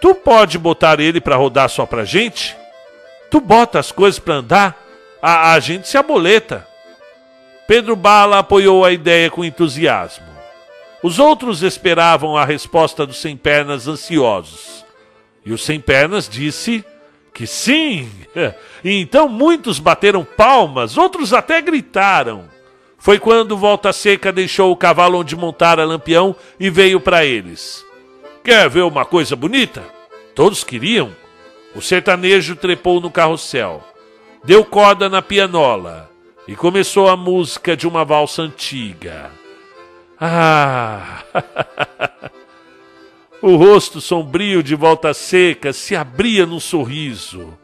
tu 0.00 0.14
pode 0.14 0.58
botar 0.58 0.98
ele 0.98 1.20
para 1.20 1.36
rodar 1.36 1.68
só 1.68 1.84
pra 1.84 2.04
gente? 2.04 2.56
Tu 3.30 3.40
bota 3.40 3.78
as 3.78 3.92
coisas 3.92 4.18
para 4.18 4.34
andar, 4.34 4.82
a, 5.20 5.52
a 5.52 5.60
gente 5.60 5.86
se 5.86 5.98
aboleta. 5.98 6.66
Pedro 7.66 7.94
Bala 7.94 8.38
apoiou 8.38 8.84
a 8.84 8.90
ideia 8.90 9.30
com 9.30 9.44
entusiasmo. 9.44 10.26
Os 11.02 11.18
outros 11.18 11.62
esperavam 11.62 12.36
a 12.36 12.44
resposta 12.44 13.06
dos 13.06 13.18
Sem 13.18 13.36
Pernas 13.36 13.86
ansiosos. 13.86 14.84
E 15.44 15.52
o 15.52 15.58
Sem 15.58 15.80
Pernas 15.80 16.28
disse 16.28 16.84
que 17.32 17.46
sim. 17.46 18.10
E 18.82 19.00
então 19.00 19.28
muitos 19.28 19.78
bateram 19.78 20.24
palmas, 20.24 20.98
outros 20.98 21.32
até 21.32 21.62
gritaram. 21.62 22.49
Foi 23.00 23.18
quando 23.18 23.56
Volta 23.56 23.94
Seca 23.94 24.30
deixou 24.30 24.70
o 24.70 24.76
cavalo 24.76 25.18
onde 25.18 25.34
montara 25.34 25.86
Lampião 25.86 26.36
e 26.60 26.68
veio 26.68 27.00
para 27.00 27.24
eles. 27.24 27.84
Quer 28.44 28.68
ver 28.68 28.82
uma 28.82 29.06
coisa 29.06 29.34
bonita? 29.34 29.82
Todos 30.34 30.62
queriam. 30.62 31.10
O 31.74 31.80
sertanejo 31.80 32.54
trepou 32.56 33.00
no 33.00 33.10
carrossel, 33.10 33.82
deu 34.44 34.64
corda 34.64 35.08
na 35.08 35.22
pianola 35.22 36.10
e 36.46 36.54
começou 36.54 37.08
a 37.08 37.16
música 37.16 37.74
de 37.74 37.88
uma 37.88 38.04
valsa 38.04 38.42
antiga. 38.42 39.30
Ah! 40.20 41.22
o 43.40 43.56
rosto 43.56 44.00
sombrio 44.00 44.62
de 44.62 44.74
volta 44.74 45.14
seca 45.14 45.72
se 45.72 45.96
abria 45.96 46.44
num 46.44 46.60
sorriso. 46.60 47.56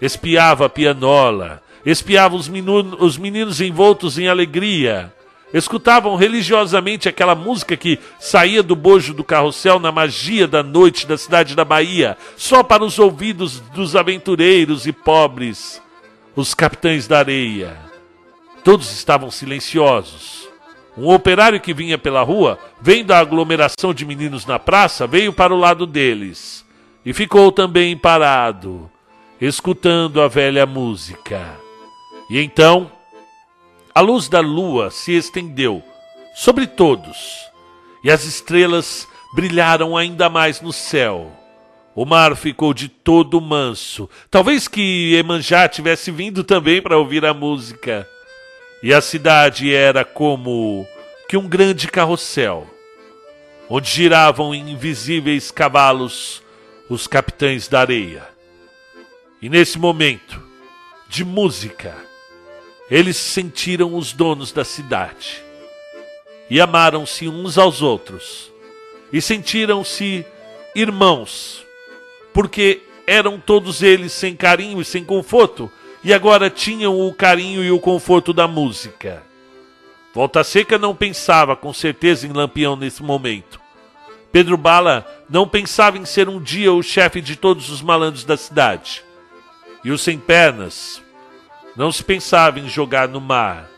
Espiava 0.00 0.66
a 0.66 0.68
pianola, 0.68 1.62
espiava 1.84 2.36
os, 2.36 2.50
os 2.98 3.18
meninos 3.18 3.60
envoltos 3.60 4.18
em 4.18 4.28
alegria, 4.28 5.12
escutavam 5.52 6.16
religiosamente 6.16 7.08
aquela 7.08 7.34
música 7.34 7.76
que 7.76 7.98
saía 8.18 8.62
do 8.62 8.74
bojo 8.74 9.12
do 9.12 9.22
carrossel 9.22 9.78
na 9.78 9.92
magia 9.92 10.48
da 10.48 10.62
noite 10.62 11.06
da 11.06 11.18
cidade 11.18 11.54
da 11.54 11.64
Bahia, 11.64 12.16
só 12.36 12.62
para 12.62 12.84
os 12.84 12.98
ouvidos 12.98 13.60
dos 13.60 13.94
aventureiros 13.94 14.86
e 14.86 14.92
pobres, 14.92 15.82
os 16.34 16.54
capitães 16.54 17.06
da 17.06 17.18
areia. 17.18 17.76
Todos 18.64 18.92
estavam 18.92 19.30
silenciosos. 19.30 20.48
Um 20.96 21.08
operário 21.08 21.60
que 21.60 21.72
vinha 21.72 21.96
pela 21.96 22.22
rua, 22.22 22.58
vendo 22.80 23.12
a 23.12 23.18
aglomeração 23.18 23.94
de 23.94 24.04
meninos 24.04 24.46
na 24.46 24.58
praça, 24.58 25.06
veio 25.06 25.32
para 25.32 25.54
o 25.54 25.58
lado 25.58 25.86
deles 25.86 26.64
e 27.04 27.12
ficou 27.12 27.50
também 27.50 27.96
parado, 27.96 28.90
escutando 29.40 30.20
a 30.20 30.28
velha 30.28 30.66
música. 30.66 31.58
E 32.32 32.40
então 32.40 32.90
a 33.94 34.00
luz 34.00 34.26
da 34.26 34.40
lua 34.40 34.90
se 34.90 35.12
estendeu 35.12 35.82
sobre 36.34 36.66
todos, 36.66 37.18
e 38.02 38.10
as 38.10 38.24
estrelas 38.24 39.06
brilharam 39.34 39.94
ainda 39.94 40.30
mais 40.30 40.58
no 40.62 40.72
céu. 40.72 41.30
O 41.94 42.06
mar 42.06 42.34
ficou 42.34 42.72
de 42.72 42.88
todo 42.88 43.38
manso. 43.38 44.08
Talvez 44.30 44.66
que 44.66 45.14
Emanjá 45.14 45.68
tivesse 45.68 46.10
vindo 46.10 46.42
também 46.42 46.80
para 46.80 46.96
ouvir 46.96 47.22
a 47.26 47.34
música. 47.34 48.08
E 48.82 48.94
a 48.94 49.02
cidade 49.02 49.74
era 49.74 50.02
como 50.02 50.86
que 51.28 51.36
um 51.36 51.46
grande 51.46 51.86
carrossel, 51.86 52.66
onde 53.68 53.90
giravam 53.90 54.54
invisíveis 54.54 55.50
cavalos 55.50 56.42
os 56.88 57.06
capitães 57.06 57.68
da 57.68 57.80
areia. 57.80 58.26
E 59.42 59.50
nesse 59.50 59.78
momento 59.78 60.42
de 61.10 61.26
música, 61.26 62.10
eles 62.92 63.16
se 63.16 63.30
sentiram 63.30 63.94
os 63.94 64.12
donos 64.12 64.52
da 64.52 64.66
cidade 64.66 65.42
e 66.50 66.60
amaram-se 66.60 67.26
uns 67.26 67.56
aos 67.56 67.80
outros 67.80 68.52
e 69.10 69.18
sentiram-se 69.22 70.26
irmãos, 70.74 71.64
porque 72.34 72.82
eram 73.06 73.40
todos 73.40 73.82
eles 73.82 74.12
sem 74.12 74.36
carinho 74.36 74.78
e 74.78 74.84
sem 74.84 75.02
conforto 75.02 75.72
e 76.04 76.12
agora 76.12 76.50
tinham 76.50 77.00
o 77.00 77.14
carinho 77.14 77.64
e 77.64 77.70
o 77.70 77.80
conforto 77.80 78.30
da 78.34 78.46
música. 78.46 79.22
Volta 80.12 80.44
Seca 80.44 80.76
não 80.76 80.94
pensava 80.94 81.56
com 81.56 81.72
certeza 81.72 82.26
em 82.26 82.32
Lampião 82.32 82.76
nesse 82.76 83.02
momento. 83.02 83.58
Pedro 84.30 84.58
Bala 84.58 85.06
não 85.30 85.48
pensava 85.48 85.96
em 85.96 86.04
ser 86.04 86.28
um 86.28 86.38
dia 86.38 86.70
o 86.70 86.82
chefe 86.82 87.22
de 87.22 87.36
todos 87.36 87.70
os 87.70 87.80
malandros 87.80 88.24
da 88.24 88.36
cidade. 88.36 89.02
E 89.82 89.90
os 89.90 90.02
Sem 90.02 90.18
Pernas 90.18 91.01
não 91.74 91.90
se 91.90 92.04
pensava 92.04 92.60
em 92.60 92.68
jogar 92.68 93.08
no 93.08 93.20
mar, 93.20 93.68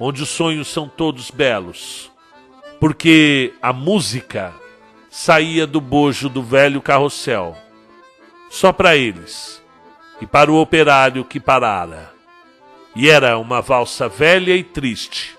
onde 0.00 0.22
os 0.22 0.28
sonhos 0.28 0.68
são 0.68 0.88
todos 0.88 1.30
belos, 1.30 2.10
porque 2.80 3.54
a 3.62 3.72
música 3.72 4.52
saía 5.08 5.66
do 5.66 5.80
bojo 5.80 6.28
do 6.28 6.42
velho 6.42 6.82
carrossel, 6.82 7.56
só 8.50 8.72
para 8.72 8.96
eles 8.96 9.62
e 10.20 10.26
para 10.26 10.50
o 10.50 10.60
operário 10.60 11.24
que 11.24 11.38
parara. 11.38 12.12
E 12.94 13.08
era 13.08 13.38
uma 13.38 13.60
valsa 13.60 14.08
velha 14.08 14.56
e 14.56 14.64
triste, 14.64 15.36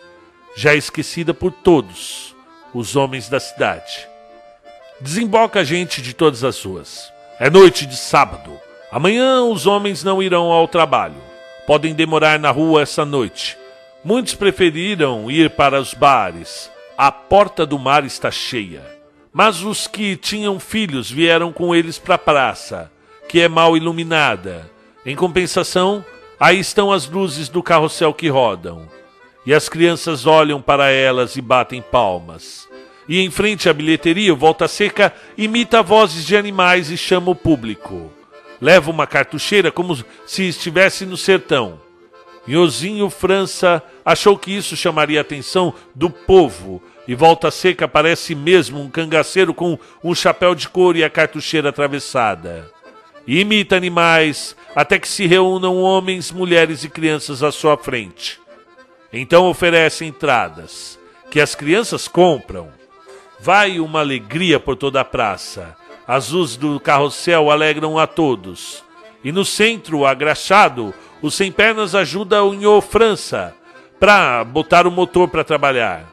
já 0.56 0.74
esquecida 0.76 1.34
por 1.34 1.52
todos 1.52 2.36
os 2.74 2.96
homens 2.96 3.28
da 3.28 3.40
cidade. 3.40 4.08
Desemboca 5.02 5.60
a 5.60 5.64
gente 5.64 6.02
de 6.02 6.14
todas 6.14 6.44
as 6.44 6.64
ruas. 6.64 7.12
É 7.40 7.50
noite 7.50 7.86
de 7.86 7.98
sábado. 7.98 8.52
Amanhã 8.92 9.44
os 9.44 9.68
homens 9.68 10.04
não 10.04 10.24
irão 10.24 10.52
ao 10.52 10.68
trabalho 10.68 11.27
podem 11.68 11.94
demorar 11.94 12.40
na 12.40 12.50
rua 12.50 12.82
essa 12.82 13.04
noite. 13.04 13.58
Muitos 14.02 14.34
preferiram 14.34 15.30
ir 15.30 15.50
para 15.50 15.82
os 15.82 15.94
bares. 15.94 16.72
A 16.98 17.12
porta 17.12 17.66
do 17.66 17.78
mar 17.78 18.06
está 18.06 18.32
cheia. 18.32 18.82
Mas 19.34 19.62
os 19.62 19.86
que 19.86 20.16
tinham 20.16 20.62
filhos 20.62 21.12
vieram 21.12 21.52
com 21.52 21.76
eles 21.76 22.00
para 22.00 22.16
a 22.16 22.18
praça, 22.18 22.90
que 23.28 23.42
é 23.42 23.50
mal 23.50 23.76
iluminada. 23.76 24.72
Em 25.06 25.14
compensação, 25.14 26.04
aí 26.40 26.58
estão 26.58 26.90
as 26.90 27.06
luzes 27.06 27.50
do 27.50 27.62
carrossel 27.62 28.14
que 28.14 28.30
rodam. 28.30 28.88
E 29.46 29.54
as 29.54 29.68
crianças 29.68 30.26
olham 30.26 30.62
para 30.62 30.90
elas 30.90 31.36
e 31.36 31.42
batem 31.42 31.82
palmas. 31.82 32.66
E 33.10 33.20
em 33.20 33.30
frente 33.30 33.68
à 33.68 33.74
bilheteria, 33.74 34.34
o 34.34 34.38
Volta 34.38 34.70
Seca 34.70 35.14
imita 35.38 35.84
vozes 35.84 36.26
de 36.26 36.38
animais 36.38 36.90
e 36.90 36.98
chama 36.98 37.32
o 37.32 37.36
público 37.36 38.17
leva 38.62 38.90
uma 38.90 39.08
cartucheira 39.08 39.72
como 39.72 39.98
se 40.26 40.44
estivesse 40.48 41.06
no 41.06 41.18
sertão. 41.18 41.80
Nhozinho 42.48 43.10
França 43.10 43.84
achou 44.06 44.38
que 44.38 44.52
isso 44.52 44.76
chamaria 44.76 45.20
a 45.20 45.22
atenção 45.22 45.74
do 45.94 46.10
povo 46.10 46.82
e 47.08 47.14
Volta 47.14 47.52
Seca 47.52 47.88
parece 47.88 48.36
mesmo 48.36 48.82
um 48.82 48.90
cangaceiro 48.90 49.54
com 49.54 49.78
um 50.04 50.16
chapéu 50.16 50.56
de 50.56 50.68
couro 50.68 50.98
e 50.98 51.04
a 51.04 51.10
cartucheira 51.10 51.70
atravessada. 51.70 52.72
Imita 53.26 53.76
animais 53.76 54.56
até 54.76 54.98
que 54.98 55.08
se 55.08 55.26
reúnam 55.26 55.78
homens, 55.78 56.32
mulheres 56.32 56.84
e 56.84 56.90
crianças 56.90 57.44
à 57.44 57.52
sua 57.52 57.78
frente. 57.78 58.40
Então 59.12 59.50
oferece 59.50 60.06
entradas, 60.06 61.00
que 61.30 61.42
as 61.42 61.56
crianças 61.56 62.08
compram. 62.08 62.70
Vai 63.40 63.80
uma 63.80 64.00
alegria 64.00 64.60
por 64.60 64.76
toda 64.76 65.02
a 65.02 65.06
praça 65.06 65.76
as 66.08 66.30
luzes 66.30 66.56
do 66.56 66.80
carrossel 66.80 67.52
alegram 67.52 68.00
a 68.00 68.08
todos. 68.08 68.84
E 69.24 69.32
no 69.32 69.44
centro, 69.44 70.06
agrachado, 70.06 70.94
o 71.22 71.30
sem 71.30 71.52
pernas 71.52 71.94
ajuda 71.94 72.44
o 72.44 72.54
Nhô 72.54 72.80
França 72.80 73.54
para 74.00 74.44
botar 74.44 74.88
o 74.88 74.92
motor 74.92 75.28
para 75.28 75.44
trabalhar. 75.44 76.06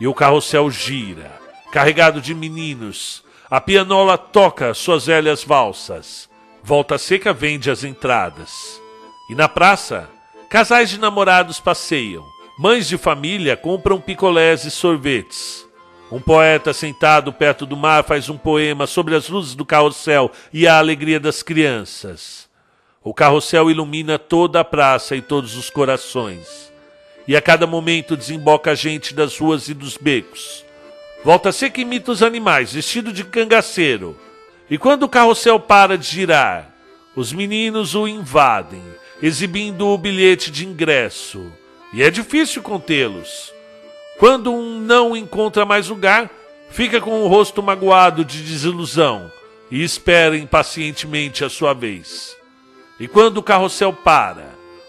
E 0.00 0.08
o 0.08 0.14
carrossel 0.14 0.70
gira, 0.70 1.30
carregado 1.70 2.20
de 2.20 2.34
meninos. 2.34 3.22
A 3.50 3.60
pianola 3.60 4.18
toca 4.18 4.74
suas 4.74 5.06
velhas 5.06 5.44
valsas. 5.44 6.28
Volta 6.62 6.98
Seca 6.98 7.32
vende 7.32 7.70
as 7.70 7.84
entradas. 7.84 8.80
E 9.30 9.34
na 9.34 9.48
praça, 9.48 10.08
casais 10.50 10.90
de 10.90 10.98
namorados 10.98 11.60
passeiam. 11.60 12.24
Mães 12.58 12.88
de 12.88 12.98
família 12.98 13.56
compram 13.56 14.00
picolés 14.00 14.64
e 14.64 14.70
sorvetes. 14.70 15.67
Um 16.10 16.20
poeta 16.20 16.72
sentado 16.72 17.32
perto 17.32 17.66
do 17.66 17.76
mar 17.76 18.02
faz 18.02 18.30
um 18.30 18.38
poema 18.38 18.86
sobre 18.86 19.14
as 19.14 19.28
luzes 19.28 19.54
do 19.54 19.64
carrossel 19.64 20.30
e 20.50 20.66
a 20.66 20.78
alegria 20.78 21.20
das 21.20 21.42
crianças. 21.42 22.48
O 23.04 23.12
carrossel 23.12 23.70
ilumina 23.70 24.18
toda 24.18 24.60
a 24.60 24.64
praça 24.64 25.14
e 25.14 25.20
todos 25.20 25.54
os 25.54 25.68
corações. 25.68 26.72
E 27.26 27.36
a 27.36 27.42
cada 27.42 27.66
momento 27.66 28.16
desemboca 28.16 28.70
a 28.70 28.74
gente 28.74 29.14
das 29.14 29.36
ruas 29.36 29.68
e 29.68 29.74
dos 29.74 29.98
becos. 29.98 30.64
Volta 31.22 31.50
a 31.50 31.52
ser 31.52 31.70
que 31.70 31.82
imita 31.82 32.10
os 32.10 32.22
animais, 32.22 32.72
vestido 32.72 33.12
de 33.12 33.22
cangaceiro. 33.24 34.18
E 34.70 34.78
quando 34.78 35.02
o 35.02 35.08
carrossel 35.08 35.60
para 35.60 35.98
de 35.98 36.06
girar, 36.06 36.74
os 37.14 37.34
meninos 37.34 37.94
o 37.94 38.08
invadem, 38.08 38.82
exibindo 39.22 39.86
o 39.88 39.98
bilhete 39.98 40.50
de 40.50 40.66
ingresso. 40.66 41.52
E 41.92 42.02
é 42.02 42.10
difícil 42.10 42.62
contê-los. 42.62 43.57
Quando 44.18 44.52
um 44.52 44.80
não 44.80 45.16
encontra 45.16 45.64
mais 45.64 45.88
lugar, 45.88 46.28
fica 46.70 47.00
com 47.00 47.22
o 47.22 47.28
rosto 47.28 47.62
magoado 47.62 48.24
de 48.24 48.42
desilusão 48.42 49.30
e 49.70 49.84
espera 49.84 50.36
impacientemente 50.36 51.44
a 51.44 51.48
sua 51.48 51.72
vez. 51.72 52.36
E 52.98 53.06
quando 53.06 53.38
o 53.38 53.42
carrossel 53.44 53.92
para, 53.92 54.48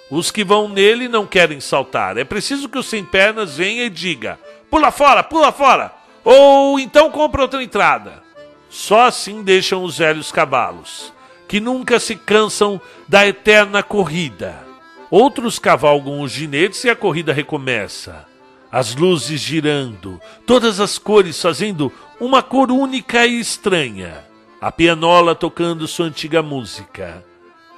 os 0.10 0.32
que 0.32 0.44
vão 0.44 0.68
nele 0.68 1.08
não 1.08 1.28
querem 1.28 1.60
saltar. 1.60 2.18
É 2.18 2.24
preciso 2.24 2.68
que 2.68 2.80
o 2.80 2.84
sem 2.84 3.06
pernas 3.06 3.58
venha 3.58 3.86
e 3.86 3.90
diga: 3.90 4.40
pula 4.68 4.90
fora, 4.90 5.22
pula 5.22 5.52
fora! 5.52 5.94
Ou 6.26 6.80
então 6.80 7.12
compra 7.12 7.44
outra 7.44 7.62
entrada. 7.62 8.24
Só 8.68 9.02
assim 9.04 9.44
deixam 9.44 9.84
os 9.84 10.00
velhos 10.00 10.32
cavalos, 10.32 11.14
que 11.48 11.60
nunca 11.60 12.00
se 12.00 12.16
cansam 12.16 12.82
da 13.08 13.28
eterna 13.28 13.84
corrida. 13.84 14.68
Outros 15.12 15.60
cavalgam 15.60 16.20
os 16.20 16.32
ginetes 16.32 16.84
e 16.84 16.90
a 16.90 16.96
corrida 16.96 17.32
recomeça 17.32 18.29
as 18.72 18.96
luzes 18.96 19.42
girando, 19.42 20.22
todas 20.46 20.80
as 20.80 20.98
cores 20.98 21.42
fazendo 21.42 21.92
uma 22.20 22.44
cor 22.44 22.72
única 22.72 23.26
e 23.26 23.40
estranha, 23.40 24.24
a 24.62 24.72
pianola 24.72 25.34
tocando 25.34 25.88
sua 25.88 26.06
antiga 26.06 26.44
música. 26.44 27.24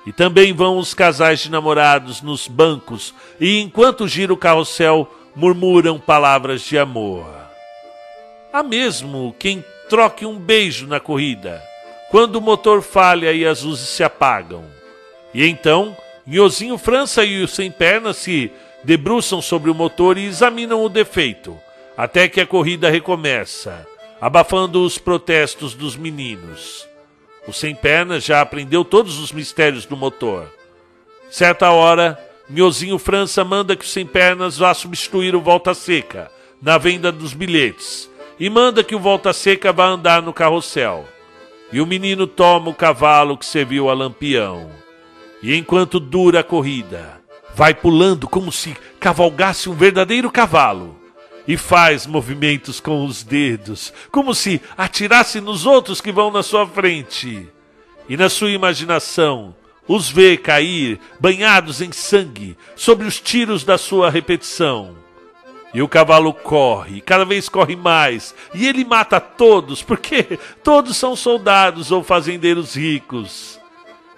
E 0.06 0.12
também 0.12 0.51
vão 0.51 0.77
os 0.77 0.93
casais 0.93 1.41
de 1.41 1.51
namorados 1.51 2.21
nos 2.21 2.47
bancos, 2.47 3.13
e 3.39 3.60
enquanto 3.60 4.08
gira 4.08 4.34
o 4.34 4.38
carrossel, 4.38 5.08
murmuram 5.36 5.99
palavras 5.99 6.62
de 6.62 6.77
amor. 6.77 7.25
Há 8.51 8.63
mesmo 8.63 9.34
quem 9.39 9.63
troque 9.88 10.25
um 10.25 10.38
beijo 10.38 10.88
na 10.88 10.99
corrida, 10.99 11.62
quando 12.10 12.36
o 12.36 12.41
motor 12.41 12.82
falha 12.82 13.32
e 13.32 13.45
as 13.45 13.62
luzes 13.62 13.88
se 13.88 14.04
apagam. 14.04 14.65
E 15.34 15.45
então, 15.47 15.95
Nhozinho 16.25 16.77
França 16.77 17.23
e 17.23 17.41
o 17.41 17.47
Sem 17.47 17.71
Pernas 17.71 18.17
se 18.17 18.51
debruçam 18.83 19.41
sobre 19.41 19.69
o 19.69 19.75
motor 19.75 20.17
e 20.17 20.25
examinam 20.25 20.83
o 20.83 20.89
defeito, 20.89 21.57
até 21.95 22.27
que 22.27 22.41
a 22.41 22.47
corrida 22.47 22.89
recomeça, 22.89 23.87
abafando 24.19 24.83
os 24.83 24.97
protestos 24.97 25.73
dos 25.73 25.95
meninos. 25.95 26.87
O 27.47 27.53
Sem 27.53 27.73
Pernas 27.73 28.23
já 28.23 28.41
aprendeu 28.41 28.85
todos 28.85 29.19
os 29.19 29.31
mistérios 29.31 29.85
do 29.85 29.97
motor. 29.97 30.47
Certa 31.29 31.71
hora, 31.71 32.19
Nhozinho 32.49 32.99
França 32.99 33.43
manda 33.43 33.75
que 33.75 33.85
o 33.85 33.87
Sem 33.87 34.05
Pernas 34.05 34.57
vá 34.57 34.73
substituir 34.73 35.35
o 35.35 35.41
Volta 35.41 35.73
Seca 35.73 36.29
na 36.61 36.77
venda 36.77 37.11
dos 37.11 37.33
bilhetes 37.33 38.09
e 38.39 38.49
manda 38.49 38.83
que 38.83 38.95
o 38.95 38.99
Volta 38.99 39.33
Seca 39.33 39.71
vá 39.71 39.85
andar 39.85 40.21
no 40.21 40.33
carrossel. 40.33 41.05
E 41.71 41.79
o 41.79 41.85
menino 41.85 42.27
toma 42.27 42.69
o 42.69 42.73
cavalo 42.73 43.37
que 43.37 43.45
serviu 43.45 43.89
a 43.89 43.93
Lampião. 43.93 44.69
E 45.41 45.55
enquanto 45.55 45.99
dura 45.99 46.41
a 46.41 46.43
corrida, 46.43 47.20
vai 47.55 47.73
pulando 47.73 48.27
como 48.27 48.51
se 48.51 48.75
cavalgasse 48.99 49.69
um 49.69 49.73
verdadeiro 49.73 50.31
cavalo 50.31 50.99
e 51.47 51.57
faz 51.57 52.05
movimentos 52.05 52.79
com 52.79 53.05
os 53.05 53.23
dedos, 53.23 53.93
como 54.11 54.33
se 54.33 54.61
atirasse 54.77 55.41
nos 55.41 55.65
outros 55.65 55.99
que 55.99 56.11
vão 56.11 56.31
na 56.31 56.43
sua 56.43 56.67
frente. 56.67 57.47
E 58.07 58.15
na 58.15 58.29
sua 58.29 58.51
imaginação, 58.51 59.55
os 59.87 60.09
vê 60.09 60.37
cair, 60.37 60.99
banhados 61.19 61.81
em 61.81 61.91
sangue, 61.91 62.57
sobre 62.75 63.07
os 63.07 63.19
tiros 63.19 63.63
da 63.63 63.77
sua 63.77 64.09
repetição. 64.09 64.95
E 65.73 65.81
o 65.81 65.87
cavalo 65.87 66.33
corre, 66.33 66.99
cada 66.99 67.23
vez 67.23 67.47
corre 67.47 67.75
mais, 67.75 68.35
e 68.53 68.67
ele 68.67 68.83
mata 68.83 69.19
todos, 69.19 69.81
porque 69.83 70.37
todos 70.63 70.97
são 70.97 71.15
soldados 71.15 71.91
ou 71.91 72.03
fazendeiros 72.03 72.75
ricos. 72.75 73.59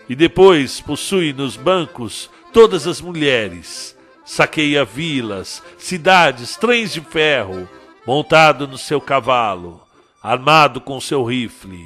E 0.10 0.16
depois 0.16 0.82
possui 0.82 1.32
nos 1.32 1.56
bancos 1.56 2.30
todas 2.54 2.86
as 2.86 3.02
mulheres, 3.02 3.98
saqueia 4.24 4.86
vilas, 4.86 5.62
cidades, 5.78 6.56
trens 6.56 6.94
de 6.94 7.02
ferro, 7.02 7.68
montado 8.06 8.68
no 8.68 8.78
seu 8.78 9.02
cavalo, 9.02 9.82
armado 10.22 10.80
com 10.80 11.02
seu 11.02 11.24
rifle. 11.24 11.84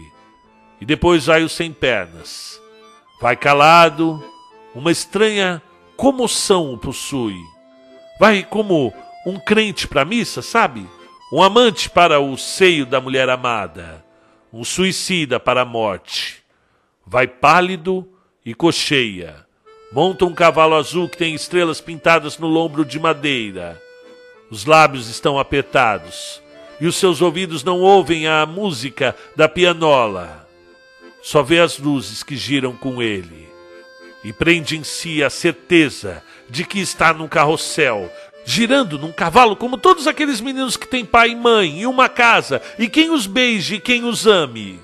E 0.79 0.85
depois 0.85 1.25
vai 1.25 1.41
o 1.43 1.49
sem 1.49 1.71
pernas. 1.71 2.61
Vai 3.21 3.35
calado, 3.37 4.21
uma 4.75 4.91
estranha 4.91 5.61
comoção 5.95 6.73
o 6.73 6.77
possui. 6.77 7.39
Vai 8.19 8.43
como 8.43 8.93
um 9.25 9.39
crente 9.39 9.87
para 9.87 10.01
a 10.01 10.05
missa, 10.05 10.41
sabe? 10.41 10.85
Um 11.31 11.41
amante 11.41 11.89
para 11.89 12.19
o 12.19 12.37
seio 12.37 12.85
da 12.85 12.99
mulher 12.99 13.29
amada, 13.29 14.05
um 14.51 14.63
suicida 14.63 15.39
para 15.39 15.61
a 15.61 15.65
morte. 15.65 16.43
Vai 17.05 17.25
pálido 17.25 18.07
e 18.45 18.53
cocheia 18.53 19.46
Monta 19.91 20.25
um 20.25 20.33
cavalo 20.33 20.75
azul 20.75 21.07
que 21.07 21.17
tem 21.17 21.33
estrelas 21.33 21.79
pintadas 21.79 22.37
no 22.37 22.47
lombro 22.47 22.83
de 22.83 22.99
madeira. 22.99 23.81
Os 24.49 24.65
lábios 24.65 25.07
estão 25.07 25.39
apertados 25.39 26.41
e 26.79 26.85
os 26.85 26.97
seus 26.97 27.21
ouvidos 27.21 27.63
não 27.63 27.79
ouvem 27.79 28.27
a 28.27 28.45
música 28.45 29.15
da 29.35 29.47
pianola. 29.47 30.45
Só 31.21 31.41
vê 31.41 31.59
as 31.59 31.79
luzes 31.79 32.21
que 32.21 32.35
giram 32.35 32.73
com 32.73 33.01
ele 33.01 33.47
e 34.23 34.33
prende 34.33 34.77
em 34.77 34.83
si 34.83 35.23
a 35.23 35.29
certeza 35.29 36.21
de 36.49 36.65
que 36.65 36.79
está 36.79 37.13
num 37.13 37.27
carrossel, 37.27 38.11
girando 38.45 38.99
num 38.99 39.11
cavalo 39.11 39.55
como 39.55 39.77
todos 39.77 40.05
aqueles 40.05 40.41
meninos 40.41 40.75
que 40.75 40.87
têm 40.87 41.05
pai 41.05 41.29
e 41.29 41.35
mãe 41.35 41.79
e 41.79 41.87
uma 41.87 42.09
casa 42.09 42.61
e 42.77 42.89
quem 42.89 43.09
os 43.09 43.25
beije 43.25 43.75
e 43.75 43.79
quem 43.79 44.03
os 44.03 44.27
ame. 44.27 44.81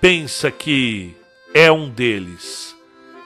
Pensa 0.00 0.50
que 0.50 1.14
é 1.52 1.70
um 1.70 1.90
deles 1.90 2.79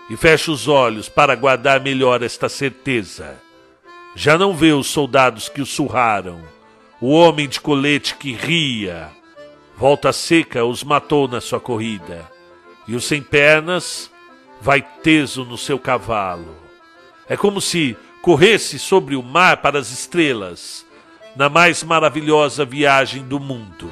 e 0.08 0.16
fecha 0.16 0.50
os 0.50 0.68
olhos 0.68 1.08
para 1.08 1.34
guardar 1.34 1.80
melhor 1.80 2.22
esta 2.22 2.48
certeza. 2.48 3.40
Já 4.14 4.36
não 4.36 4.54
vê 4.54 4.72
os 4.72 4.86
soldados 4.86 5.48
que 5.48 5.62
o 5.62 5.66
surraram, 5.66 6.40
o 7.00 7.10
homem 7.10 7.48
de 7.48 7.60
colete 7.60 8.14
que 8.16 8.32
ria. 8.32 9.10
Volta 9.76 10.12
seca 10.12 10.64
os 10.64 10.84
matou 10.84 11.26
na 11.26 11.40
sua 11.40 11.58
corrida, 11.58 12.30
e 12.86 12.94
o 12.94 13.00
sem 13.00 13.22
pernas 13.22 14.10
vai 14.60 14.80
teso 14.80 15.44
no 15.44 15.58
seu 15.58 15.78
cavalo. 15.78 16.54
É 17.28 17.36
como 17.36 17.60
se 17.60 17.96
corresse 18.22 18.78
sobre 18.78 19.16
o 19.16 19.22
mar 19.22 19.56
para 19.58 19.78
as 19.78 19.90
estrelas, 19.90 20.86
na 21.34 21.48
mais 21.48 21.82
maravilhosa 21.82 22.64
viagem 22.64 23.24
do 23.24 23.40
mundo. 23.40 23.90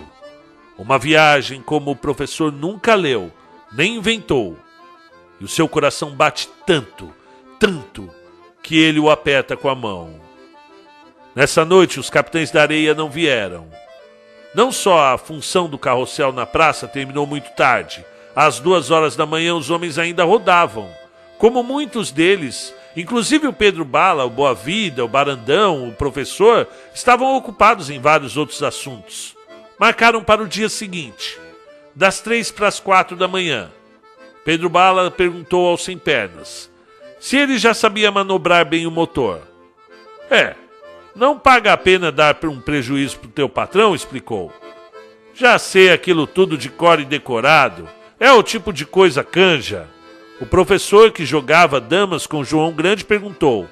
Uma 0.79 0.98
viagem 0.98 1.61
como 1.61 1.90
o 1.90 1.96
professor 1.96 2.53
nunca 2.53 2.94
leu, 2.94 3.33
nem 3.72 3.96
inventou 3.96 4.57
e 5.43 5.45
o 5.45 5.49
seu 5.49 5.69
coração 5.69 6.11
bate 6.11 6.49
tanto, 6.65 7.13
tanto, 7.59 8.09
que 8.63 8.79
ele 8.79 9.01
o 9.01 9.11
aperta 9.11 9.57
com 9.57 9.69
a 9.69 9.75
mão. 9.75 10.15
Nessa 11.35 11.65
noite, 11.65 11.99
os 11.99 12.09
capitães 12.09 12.53
da 12.53 12.63
areia 12.63 12.95
não 12.95 13.11
vieram. 13.11 13.67
Não 14.55 14.71
só 14.71 15.13
a 15.13 15.19
função 15.19 15.69
do 15.69 15.77
carrossel 15.77 16.31
na 16.31 16.47
praça 16.47 16.87
terminou 16.87 17.27
muito 17.27 17.51
tarde, 17.57 18.07
às 18.37 18.61
duas 18.61 18.93
horas 18.93 19.17
da 19.17 19.27
manhã 19.27 19.57
os 19.57 19.69
homens 19.69 19.99
ainda 19.99 20.23
rodavam. 20.23 20.89
Como 21.39 21.65
muitos 21.65 22.13
deles, 22.13 22.73
inclusive 22.97 23.49
o 23.49 23.53
Pedro 23.53 23.85
Bala, 23.85 24.25
o 24.25 24.31
Boa 24.31 24.55
Vida, 24.55 25.05
o 25.05 25.09
Barandão, 25.09 25.89
o 25.89 25.93
professor, 25.93 26.69
estavam 26.95 27.35
ocupados 27.35 27.91
em 27.91 27.99
vários 27.99 28.37
outros 28.37 28.63
assuntos. 28.63 29.37
Marcaram 29.77 30.23
para 30.23 30.41
o 30.41 30.47
dia 30.47 30.69
seguinte, 30.69 31.37
das 31.97 32.21
três 32.21 32.53
para 32.53 32.69
as 32.69 32.79
quatro 32.79 33.17
da 33.17 33.27
manhã. 33.27 33.73
Pedro 34.45 34.69
Bala 34.69 35.11
perguntou 35.11 35.69
ao 35.69 35.79
Sem 35.79 35.97
Pernas 35.97 36.73
se 37.23 37.37
ele 37.37 37.57
já 37.57 37.73
sabia 37.73 38.11
manobrar 38.11 38.65
bem 38.67 38.85
o 38.85 38.91
motor. 38.91 39.43
É, 40.29 40.57
não 41.15 41.39
paga 41.39 41.73
a 41.73 41.77
pena 41.77 42.11
dar 42.11 42.37
um 42.45 42.61
prejuízo 42.61 43.21
pro 43.21 43.29
teu 43.29 43.49
patrão, 43.49 43.95
explicou. 43.95 44.53
Já 45.33 45.57
sei 45.57 45.93
aquilo 45.93 46.27
tudo 46.27 46.59
de 46.59 46.69
cor 46.69 46.99
e 46.99 47.05
decorado. 47.05 47.89
É 48.19 48.33
o 48.33 48.43
tipo 48.43 48.73
de 48.73 48.85
coisa 48.85 49.23
canja. 49.23 49.89
O 50.41 50.47
professor 50.47 51.13
que 51.13 51.25
jogava 51.25 51.81
damas 51.81 52.27
com 52.27 52.43
João 52.43 52.73
Grande 52.73 53.05
perguntou: 53.05 53.69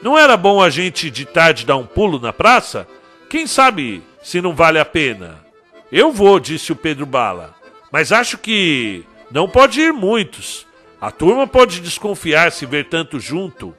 Não 0.00 0.16
era 0.16 0.36
bom 0.36 0.62
a 0.62 0.70
gente 0.70 1.10
de 1.10 1.24
tarde 1.24 1.66
dar 1.66 1.76
um 1.76 1.86
pulo 1.86 2.20
na 2.20 2.32
praça? 2.32 2.86
Quem 3.28 3.44
sabe 3.44 4.04
se 4.22 4.40
não 4.40 4.54
vale 4.54 4.78
a 4.78 4.84
pena? 4.84 5.44
Eu 5.90 6.12
vou, 6.12 6.38
disse 6.38 6.70
o 6.70 6.76
Pedro 6.76 7.06
Bala. 7.06 7.56
Mas 7.90 8.12
acho 8.12 8.38
que 8.38 9.04
não 9.34 9.48
pode 9.48 9.80
ir 9.80 9.92
muitos. 9.92 10.64
A 11.00 11.10
turma 11.10 11.44
pode 11.44 11.80
desconfiar 11.80 12.52
se 12.52 12.64
ver 12.64 12.88
tanto 12.88 13.18
junto. 13.18 13.74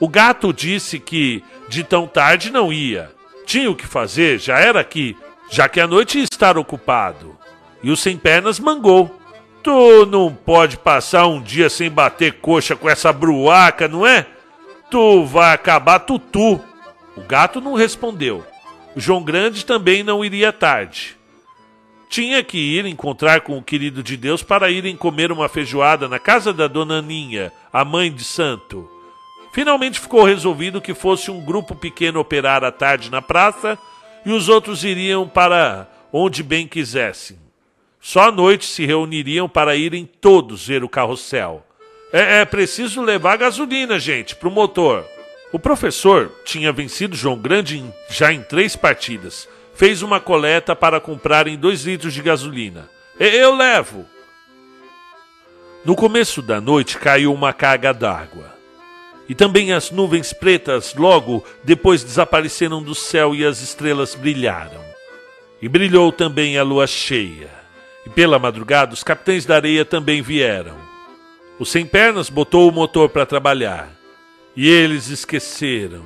O 0.00 0.08
gato 0.08 0.52
disse 0.52 0.98
que 0.98 1.44
de 1.68 1.84
tão 1.84 2.04
tarde 2.08 2.50
não 2.50 2.72
ia. 2.72 3.12
Tinha 3.46 3.70
o 3.70 3.76
que 3.76 3.86
fazer, 3.86 4.40
já 4.40 4.58
era 4.58 4.80
aqui, 4.80 5.16
já 5.48 5.68
que 5.68 5.78
a 5.78 5.86
noite 5.86 6.18
ia 6.18 6.24
estar 6.24 6.58
ocupado. 6.58 7.38
E 7.80 7.92
o 7.92 7.96
sem 7.96 8.18
pernas 8.18 8.58
mangou. 8.58 9.20
Tu 9.62 10.04
não 10.06 10.34
pode 10.34 10.76
passar 10.76 11.28
um 11.28 11.40
dia 11.40 11.70
sem 11.70 11.88
bater 11.88 12.40
coxa 12.40 12.74
com 12.74 12.90
essa 12.90 13.12
bruaca, 13.12 13.86
não 13.86 14.04
é? 14.04 14.26
Tu 14.90 15.24
vai 15.26 15.54
acabar 15.54 16.00
tutu. 16.00 16.60
O 17.16 17.20
gato 17.20 17.60
não 17.60 17.74
respondeu. 17.74 18.44
O 18.96 19.00
João 19.00 19.22
Grande 19.22 19.64
também 19.64 20.02
não 20.02 20.24
iria 20.24 20.52
tarde 20.52 21.21
tinha 22.12 22.44
que 22.44 22.58
ir 22.58 22.84
encontrar 22.84 23.40
com 23.40 23.56
o 23.56 23.62
querido 23.62 24.02
de 24.02 24.18
Deus 24.18 24.42
para 24.42 24.70
irem 24.70 24.94
comer 24.94 25.32
uma 25.32 25.48
feijoada 25.48 26.06
na 26.06 26.18
casa 26.18 26.52
da 26.52 26.68
dona 26.68 26.98
Aninha, 26.98 27.50
a 27.72 27.86
mãe 27.86 28.12
de 28.12 28.22
santo. 28.22 28.86
Finalmente 29.54 29.98
ficou 29.98 30.22
resolvido 30.22 30.78
que 30.78 30.92
fosse 30.92 31.30
um 31.30 31.42
grupo 31.42 31.74
pequeno 31.74 32.20
operar 32.20 32.62
à 32.64 32.70
tarde 32.70 33.10
na 33.10 33.22
praça 33.22 33.78
e 34.26 34.30
os 34.30 34.50
outros 34.50 34.84
iriam 34.84 35.26
para 35.26 35.88
onde 36.12 36.42
bem 36.42 36.68
quisessem. 36.68 37.38
Só 37.98 38.28
à 38.28 38.30
noite 38.30 38.66
se 38.66 38.84
reuniriam 38.84 39.48
para 39.48 39.74
irem 39.74 40.04
todos 40.04 40.66
ver 40.66 40.84
o 40.84 40.90
carrossel. 40.90 41.64
É, 42.12 42.40
é 42.40 42.44
preciso 42.44 43.00
levar 43.00 43.38
gasolina, 43.38 43.98
gente, 43.98 44.36
para 44.36 44.50
o 44.50 44.52
motor. 44.52 45.02
O 45.50 45.58
professor 45.58 46.30
tinha 46.44 46.74
vencido 46.74 47.16
João 47.16 47.38
Grande 47.38 47.78
em, 47.78 47.90
já 48.10 48.30
em 48.30 48.42
três 48.42 48.76
partidas 48.76 49.48
fez 49.74 50.02
uma 50.02 50.20
coleta 50.20 50.76
para 50.76 51.00
comprarem 51.00 51.56
dois 51.56 51.84
litros 51.84 52.14
de 52.14 52.22
gasolina. 52.22 52.88
Eu 53.18 53.54
levo. 53.54 54.06
No 55.84 55.96
começo 55.96 56.40
da 56.40 56.60
noite 56.60 56.98
caiu 56.98 57.32
uma 57.32 57.52
carga 57.52 57.92
d'água. 57.92 58.52
E 59.28 59.34
também 59.34 59.72
as 59.72 59.90
nuvens 59.90 60.32
pretas 60.32 60.94
logo 60.94 61.44
depois 61.64 62.04
desapareceram 62.04 62.82
do 62.82 62.94
céu 62.94 63.34
e 63.34 63.44
as 63.44 63.60
estrelas 63.60 64.14
brilharam. 64.14 64.80
E 65.60 65.68
brilhou 65.68 66.12
também 66.12 66.58
a 66.58 66.62
lua 66.62 66.86
cheia. 66.86 67.50
E 68.06 68.10
pela 68.10 68.38
madrugada 68.38 68.94
os 68.94 69.02
capitães 69.02 69.44
da 69.44 69.56
areia 69.56 69.84
também 69.84 70.22
vieram. 70.22 70.76
O 71.58 71.64
sem 71.64 71.84
pernas 71.84 72.28
botou 72.28 72.68
o 72.68 72.72
motor 72.72 73.08
para 73.08 73.26
trabalhar. 73.26 73.88
E 74.54 74.68
eles 74.68 75.08
esqueceram 75.08 76.04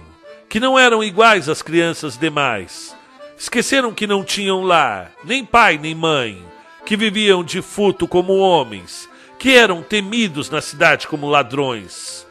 que 0.49 0.61
não 0.61 0.79
eram 0.79 1.03
iguais 1.03 1.49
às 1.49 1.61
crianças 1.61 2.17
demais. 2.17 2.96
Esqueceram 3.39 3.93
que 3.93 4.07
não 4.07 4.25
tinham 4.25 4.63
lar, 4.63 5.13
nem 5.23 5.45
pai 5.45 5.77
nem 5.79 5.95
mãe, 5.95 6.43
que 6.87 6.97
viviam 6.97 7.45
de 7.45 7.61
futo 7.61 8.09
como 8.09 8.39
homens, 8.39 9.09
que 9.39 9.55
eram 9.55 9.83
temidos 9.83 10.49
na 10.49 10.63
cidade 10.63 11.07
como 11.07 11.29
ladrões. 11.29 12.27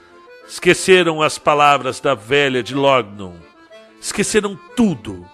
Esqueceram 0.48 1.22
as 1.22 1.38
palavras 1.38 2.00
da 2.00 2.16
velha 2.16 2.64
de 2.64 2.74
Lognon. 2.74 3.36
Esqueceram 4.02 4.60
tudo 4.76 5.28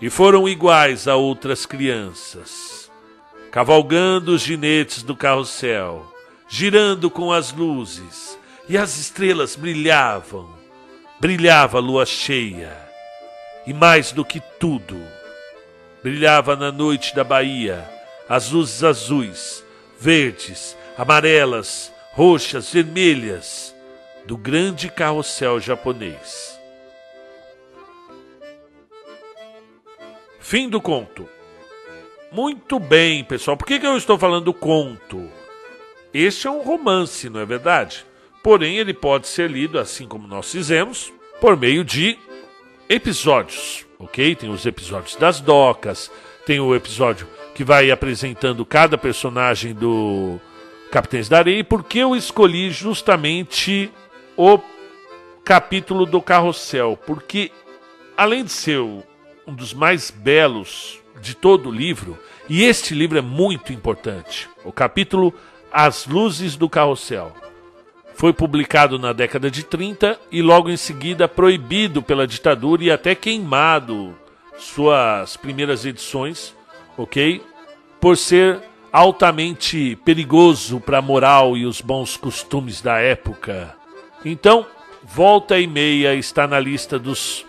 e 0.00 0.10
foram 0.10 0.48
iguais 0.48 1.06
a 1.06 1.14
outras 1.14 1.64
crianças, 1.64 2.90
cavalgando 3.50 4.32
os 4.32 4.42
ginetes 4.42 5.02
do 5.02 5.16
carrossel, 5.16 6.12
girando 6.48 7.08
com 7.08 7.32
as 7.32 7.52
luzes, 7.52 8.38
e 8.68 8.76
as 8.76 8.98
estrelas 8.98 9.56
brilhavam, 9.56 10.48
brilhava 11.20 11.78
a 11.78 11.80
lua 11.80 12.04
cheia, 12.04 12.83
e 13.66 13.72
mais 13.72 14.12
do 14.12 14.24
que 14.24 14.40
tudo, 14.58 15.00
brilhava 16.02 16.54
na 16.54 16.70
noite 16.70 17.14
da 17.14 17.24
Bahia 17.24 17.88
as 18.28 18.50
luzes 18.50 18.82
azuis, 18.82 19.64
verdes, 19.98 20.76
amarelas, 20.96 21.92
roxas, 22.12 22.72
vermelhas 22.72 23.74
do 24.24 24.36
grande 24.36 24.88
carrossel 24.88 25.60
japonês. 25.60 26.58
Fim 30.40 30.68
do 30.68 30.80
conto. 30.80 31.28
Muito 32.30 32.78
bem, 32.78 33.24
pessoal. 33.24 33.56
Por 33.56 33.66
que, 33.66 33.78
que 33.78 33.86
eu 33.86 33.96
estou 33.96 34.18
falando 34.18 34.52
conto? 34.52 35.30
Este 36.12 36.46
é 36.46 36.50
um 36.50 36.62
romance, 36.62 37.28
não 37.30 37.40
é 37.40 37.46
verdade? 37.46 38.04
Porém, 38.42 38.78
ele 38.78 38.92
pode 38.92 39.26
ser 39.26 39.50
lido, 39.50 39.78
assim 39.78 40.06
como 40.06 40.28
nós 40.28 40.50
fizemos, 40.50 41.12
por 41.40 41.56
meio 41.56 41.82
de 41.84 42.18
episódios, 42.88 43.86
ok? 43.98 44.34
Tem 44.34 44.50
os 44.50 44.66
episódios 44.66 45.16
das 45.16 45.40
docas, 45.40 46.10
tem 46.46 46.60
o 46.60 46.74
episódio 46.74 47.26
que 47.54 47.64
vai 47.64 47.90
apresentando 47.90 48.64
cada 48.64 48.98
personagem 48.98 49.72
do 49.72 50.40
Capitães 50.90 51.28
da 51.28 51.38
Areia. 51.38 51.60
E 51.60 51.64
por 51.64 51.84
que 51.84 51.98
eu 51.98 52.14
escolhi 52.14 52.70
justamente 52.70 53.90
o 54.36 54.58
capítulo 55.44 56.04
do 56.04 56.20
Carrossel? 56.20 56.98
Porque, 57.06 57.50
além 58.16 58.44
de 58.44 58.52
ser 58.52 58.78
um 58.80 59.54
dos 59.54 59.72
mais 59.72 60.10
belos 60.10 60.98
de 61.20 61.34
todo 61.34 61.68
o 61.68 61.72
livro, 61.72 62.18
e 62.48 62.64
este 62.64 62.94
livro 62.94 63.16
é 63.16 63.22
muito 63.22 63.72
importante. 63.72 64.48
O 64.64 64.72
capítulo 64.72 65.32
As 65.72 66.06
Luzes 66.06 66.56
do 66.56 66.68
Carrossel. 66.68 67.32
Foi 68.14 68.32
publicado 68.32 68.98
na 68.98 69.12
década 69.12 69.50
de 69.50 69.64
30 69.64 70.18
e 70.30 70.40
logo 70.40 70.70
em 70.70 70.76
seguida 70.76 71.26
proibido 71.28 72.00
pela 72.00 72.26
ditadura 72.26 72.84
e 72.84 72.90
até 72.90 73.14
queimado 73.14 74.16
suas 74.56 75.36
primeiras 75.36 75.84
edições, 75.84 76.54
ok? 76.96 77.42
Por 78.00 78.16
ser 78.16 78.60
altamente 78.92 79.98
perigoso 80.04 80.80
para 80.80 80.98
a 80.98 81.02
moral 81.02 81.56
e 81.56 81.66
os 81.66 81.80
bons 81.80 82.16
costumes 82.16 82.80
da 82.80 82.98
época. 82.98 83.74
Então, 84.24 84.64
volta 85.02 85.58
e 85.58 85.66
meia 85.66 86.14
está 86.14 86.46
na 86.46 86.60
lista 86.60 86.98
dos 86.98 87.44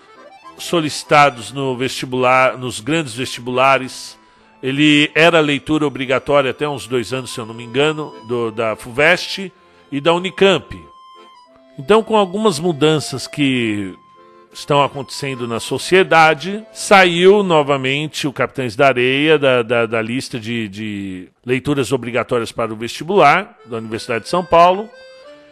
solicitados 0.57 1.51
no 1.51 1.77
vestibular, 1.77 2.57
nos 2.57 2.79
grandes 2.79 3.13
vestibulares. 3.13 4.17
Ele 4.63 5.11
era 5.13 5.39
leitura 5.39 5.85
obrigatória 5.85 6.49
até 6.49 6.67
uns 6.67 6.87
dois 6.87 7.13
anos, 7.13 7.31
se 7.31 7.39
eu 7.39 7.45
não 7.45 7.53
me 7.53 7.63
engano, 7.63 8.13
do, 8.27 8.51
da 8.51 8.75
FUVEST 8.75 9.51
e 9.91 9.99
da 10.01 10.13
Unicamp. 10.13 10.79
Então, 11.77 12.03
com 12.03 12.15
algumas 12.15 12.59
mudanças 12.59 13.27
que 13.27 13.93
estão 14.53 14.81
acontecendo 14.81 15.47
na 15.47 15.59
sociedade, 15.59 16.65
saiu 16.71 17.43
novamente 17.43 18.27
o 18.27 18.33
Capitães 18.33 18.75
da 18.75 18.87
Areia 18.87 19.37
da, 19.37 19.61
da, 19.61 19.85
da 19.85 20.01
lista 20.01 20.39
de, 20.39 20.69
de 20.69 21.27
leituras 21.45 21.91
obrigatórias 21.91 22.51
para 22.51 22.71
o 22.71 22.77
vestibular 22.77 23.57
da 23.65 23.77
Universidade 23.77 24.23
de 24.23 24.29
São 24.29 24.45
Paulo 24.45 24.89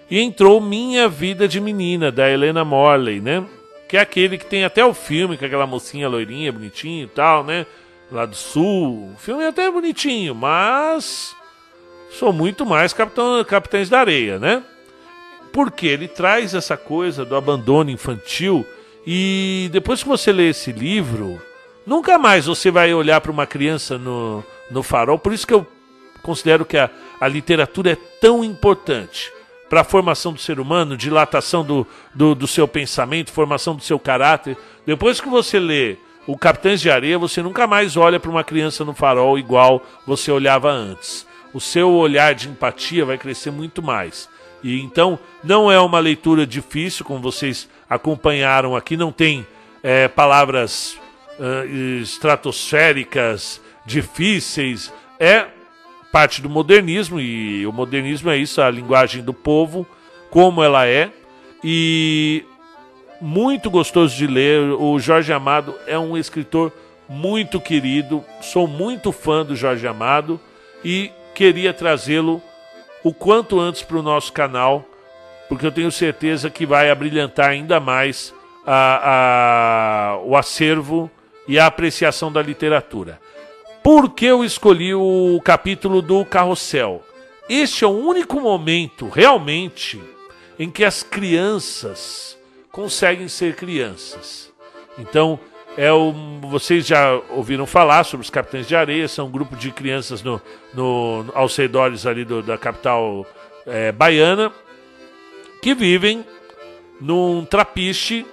e 0.09 0.19
entrou 0.21 0.61
Minha 0.61 1.09
Vida 1.09 1.47
de 1.47 1.59
Menina, 1.59 2.11
da 2.11 2.29
Helena 2.29 2.63
Morley, 2.63 3.19
né? 3.19 3.45
que 3.93 3.97
é 3.97 4.01
aquele 4.01 4.39
que 4.39 4.45
tem 4.47 4.65
até 4.65 4.83
o 4.83 4.91
filme, 4.91 5.37
com 5.37 5.45
aquela 5.45 5.67
mocinha 5.67 6.09
loirinha, 6.09 6.51
bonitinha 6.51 7.03
e 7.03 7.07
tal, 7.07 7.43
né? 7.43 7.63
Lá 8.11 8.25
do 8.25 8.35
sul. 8.35 9.11
O 9.13 9.17
filme 9.19 9.43
é 9.43 9.49
até 9.49 9.69
bonitinho, 9.69 10.33
mas. 10.33 11.35
Sou 12.13 12.31
muito 12.31 12.63
mais 12.63 12.93
Capitão, 12.93 13.43
Capitães 13.43 13.89
da 13.89 13.99
Areia, 13.99 14.37
né? 14.37 14.61
Porque 15.51 15.87
ele 15.87 16.07
traz 16.07 16.53
essa 16.53 16.77
coisa 16.77 17.25
do 17.25 17.35
abandono 17.35 17.89
infantil 17.89 18.65
e 19.05 19.67
depois 19.71 20.03
que 20.03 20.09
você 20.09 20.31
lê 20.31 20.49
esse 20.49 20.71
livro, 20.71 21.41
nunca 21.87 22.19
mais 22.19 22.45
você 22.45 22.69
vai 22.69 22.93
olhar 22.93 23.19
para 23.19 23.31
uma 23.31 23.47
criança 23.47 23.97
no, 23.97 24.43
no 24.69 24.83
farol. 24.83 25.17
Por 25.17 25.33
isso 25.33 25.47
que 25.47 25.53
eu 25.55 25.65
considero 26.21 26.65
que 26.65 26.77
a, 26.77 26.89
a 27.19 27.27
literatura 27.27 27.91
é 27.91 27.97
tão 28.21 28.43
importante 28.43 29.31
para 29.67 29.81
a 29.81 29.83
formação 29.83 30.31
do 30.33 30.39
ser 30.39 30.59
humano, 30.59 30.95
dilatação 30.95 31.65
do, 31.65 31.85
do, 32.13 32.35
do, 32.35 32.47
seu 32.47 32.67
pensamento, 32.67 33.31
formação 33.31 33.75
do 33.75 33.81
seu 33.81 33.97
caráter. 33.97 34.55
Depois 34.85 35.19
que 35.19 35.27
você 35.27 35.59
lê 35.59 35.97
o 36.27 36.37
Capitães 36.37 36.79
de 36.79 36.91
Areia, 36.91 37.17
você 37.17 37.41
nunca 37.41 37.65
mais 37.65 37.97
olha 37.97 38.19
para 38.19 38.29
uma 38.29 38.43
criança 38.43 38.85
no 38.85 38.93
farol 38.93 39.37
igual 39.39 39.83
você 40.05 40.31
olhava 40.31 40.71
antes. 40.71 41.25
O 41.53 41.59
seu 41.59 41.91
olhar 41.91 42.33
de 42.33 42.49
empatia 42.49 43.05
vai 43.05 43.17
crescer 43.17 43.51
muito 43.51 43.81
mais. 43.81 44.29
E 44.63 44.81
então 44.81 45.19
não 45.43 45.71
é 45.71 45.79
uma 45.79 45.99
leitura 45.99 46.47
difícil, 46.47 47.05
como 47.05 47.19
vocês 47.19 47.69
acompanharam 47.89 48.75
aqui, 48.75 48.95
não 48.95 49.11
tem 49.11 49.45
é, 49.83 50.07
palavras 50.07 50.97
uh, 51.37 51.67
estratosféricas, 52.01 53.61
difíceis. 53.85 54.91
É 55.19 55.47
parte 56.11 56.41
do 56.41 56.49
modernismo, 56.49 57.19
e 57.19 57.65
o 57.65 57.73
modernismo 57.73 58.29
é 58.29 58.37
isso, 58.37 58.61
a 58.61 58.69
linguagem 58.69 59.23
do 59.23 59.33
povo, 59.33 59.85
como 60.29 60.63
ela 60.63 60.87
é, 60.87 61.11
e 61.63 62.45
muito 63.19 63.69
gostoso 63.69 64.15
de 64.15 64.27
ler. 64.27 64.59
O 64.79 64.99
Jorge 64.99 65.33
Amado 65.33 65.75
é 65.87 65.97
um 65.97 66.15
escritor 66.15 66.71
muito 67.09 67.59
querido, 67.59 68.23
sou 68.41 68.67
muito 68.67 69.11
fã 69.11 69.43
do 69.43 69.55
Jorge 69.55 69.87
Amado 69.87 70.39
e 70.85 71.11
queria 71.33 71.73
trazê-lo 71.73 72.41
o 73.03 73.13
quanto 73.13 73.59
antes 73.59 73.81
para 73.81 73.97
o 73.97 74.03
nosso 74.03 74.31
canal, 74.31 74.85
porque 75.49 75.65
eu 75.65 75.71
tenho 75.71 75.91
certeza 75.91 76.49
que 76.49 76.65
vai 76.65 76.89
abrilhantar 76.89 77.49
ainda 77.49 77.79
mais 77.79 78.33
a, 78.65 80.15
a, 80.15 80.17
o 80.23 80.35
acervo 80.35 81.11
e 81.47 81.59
a 81.59 81.65
apreciação 81.65 82.31
da 82.31 82.41
literatura. 82.41 83.19
Por 83.83 84.11
que 84.11 84.25
eu 84.25 84.45
escolhi 84.45 84.95
o 84.95 85.41
capítulo 85.43 86.01
do 86.01 86.23
carrossel? 86.23 87.03
Este 87.49 87.83
é 87.83 87.87
o 87.87 87.91
único 87.91 88.39
momento, 88.39 89.09
realmente, 89.09 90.01
em 90.57 90.71
que 90.71 90.85
as 90.85 91.03
crianças 91.03 92.37
conseguem 92.71 93.27
ser 93.27 93.55
crianças. 93.55 94.49
Então, 94.97 95.37
é 95.77 95.91
o, 95.91 96.13
vocês 96.53 96.85
já 96.85 97.19
ouviram 97.31 97.65
falar 97.65 98.03
sobre 98.03 98.23
os 98.23 98.29
Capitães 98.29 98.67
de 98.67 98.75
Areia, 98.75 99.07
são 99.07 99.25
um 99.25 99.31
grupo 99.31 99.55
de 99.55 99.71
crianças 99.71 100.21
no, 100.21 100.39
no, 100.71 101.25
aos 101.33 101.55
redores 101.55 102.05
ali 102.05 102.23
do, 102.23 102.43
da 102.43 102.59
capital 102.59 103.25
é, 103.65 103.91
baiana, 103.91 104.53
que 105.63 105.73
vivem 105.73 106.23
num 107.01 107.43
trapiche 107.43 108.23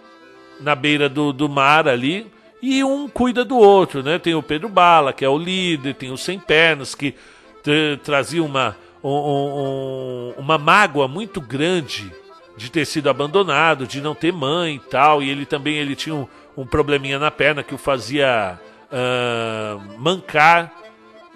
na 0.61 0.74
beira 0.74 1.09
do, 1.09 1.33
do 1.33 1.48
mar 1.48 1.88
ali, 1.88 2.30
e 2.61 2.85
um 2.85 3.09
cuida 3.09 3.42
do 3.42 3.56
outro, 3.56 4.02
né? 4.02 4.18
Tem 4.18 4.35
o 4.35 4.42
Pedro 4.42 4.68
Bala, 4.68 5.14
que 5.14 5.24
é 5.24 5.28
o 5.28 5.38
líder, 5.38 5.94
tem 5.94 6.11
o 6.11 6.18
Sem 6.18 6.38
Pernas, 6.38 6.94
que 6.94 7.14
trazia 8.04 8.44
uma, 8.44 8.76
um, 9.02 9.11
um, 9.11 10.35
uma 10.37 10.59
mágoa 10.59 11.09
muito 11.09 11.40
grande 11.40 12.12
de 12.54 12.70
ter 12.70 12.85
sido 12.85 13.09
abandonado, 13.09 13.87
de 13.87 14.02
não 14.02 14.14
ter 14.14 14.30
mãe 14.30 14.74
e 14.74 14.90
tal, 14.90 15.22
e 15.22 15.30
ele 15.30 15.46
também 15.46 15.78
ele 15.78 15.96
tinha 15.96 16.14
um, 16.14 16.28
um 16.57 16.67
probleminha 16.67 17.19
na 17.19 17.31
perna 17.31 17.63
que 17.63 17.75
o 17.75 17.79
fazia 17.79 18.59
uh, 18.91 19.99
mancar, 19.99 20.73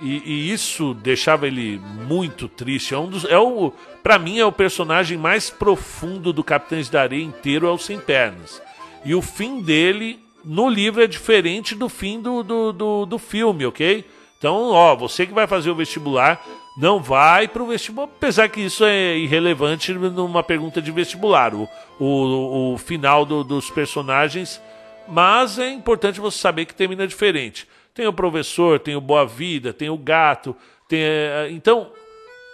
e, 0.03 0.22
e, 0.24 0.53
isso 0.53 0.92
deixava 0.94 1.46
ele 1.46 1.81
muito 2.07 2.48
triste. 2.48 2.94
É 2.94 2.98
um 2.98 3.09
dos, 3.09 3.24
é 3.24 3.38
o, 3.38 3.72
para 4.03 4.18
mim 4.18 4.38
é 4.38 4.44
o 4.44 4.53
personagem 4.53 5.16
mais 5.16 5.50
profundo 5.50 6.33
do 6.33 6.42
Capitães 6.42 6.88
da 6.90 7.03
Areia 7.03 7.22
inteiro 7.22 7.66
é 7.66 7.70
o 7.70 7.79
Sem 7.79 7.98
Pernas. 7.98 8.61
E 9.05 9.14
o 9.14 9.22
fim 9.22 9.62
dele 9.62 10.20
no 10.44 10.68
livro 10.68 11.03
é 11.03 11.07
diferente 11.07 11.74
do 11.74 11.88
fim 11.88 12.20
do, 12.20 12.42
do, 12.42 12.72
do, 12.72 13.07
do 13.07 13.18
filme, 13.18 13.64
ok? 13.64 14.05
Então, 14.37 14.70
ó, 14.72 14.94
você 14.94 15.27
que 15.27 15.33
vai 15.33 15.46
fazer 15.46 15.70
o 15.70 15.74
vestibular, 15.74 16.44
não 16.77 17.00
vai 17.00 17.48
para 17.48 17.62
o 17.62 17.66
vestibular, 17.66 18.05
apesar 18.05 18.48
que 18.48 18.61
isso 18.61 18.85
é 18.85 19.16
irrelevante 19.16 19.92
numa 19.92 20.42
pergunta 20.42 20.83
de 20.83 20.90
vestibular, 20.90 21.55
o, 21.55 21.68
o, 21.98 22.74
o 22.74 22.79
final 22.79 23.24
do, 23.24 23.42
dos 23.42 23.70
personagens, 23.70 24.61
mas 25.08 25.58
é 25.58 25.70
importante 25.70 26.20
você 26.20 26.38
saber 26.38 26.64
que 26.64 26.74
termina 26.74 27.06
diferente. 27.06 27.68
Tem 27.94 28.06
o 28.06 28.12
professor, 28.12 28.78
tem 28.78 28.96
o 28.96 29.00
Boa 29.00 29.26
Vida, 29.26 29.72
tem 29.72 29.88
o 29.88 29.96
gato, 29.96 30.56
tem, 30.88 31.00
é, 31.00 31.48
então 31.50 31.90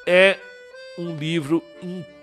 é 0.07 0.37
um 0.99 1.17
livro 1.17 1.63
incrível 1.83 2.21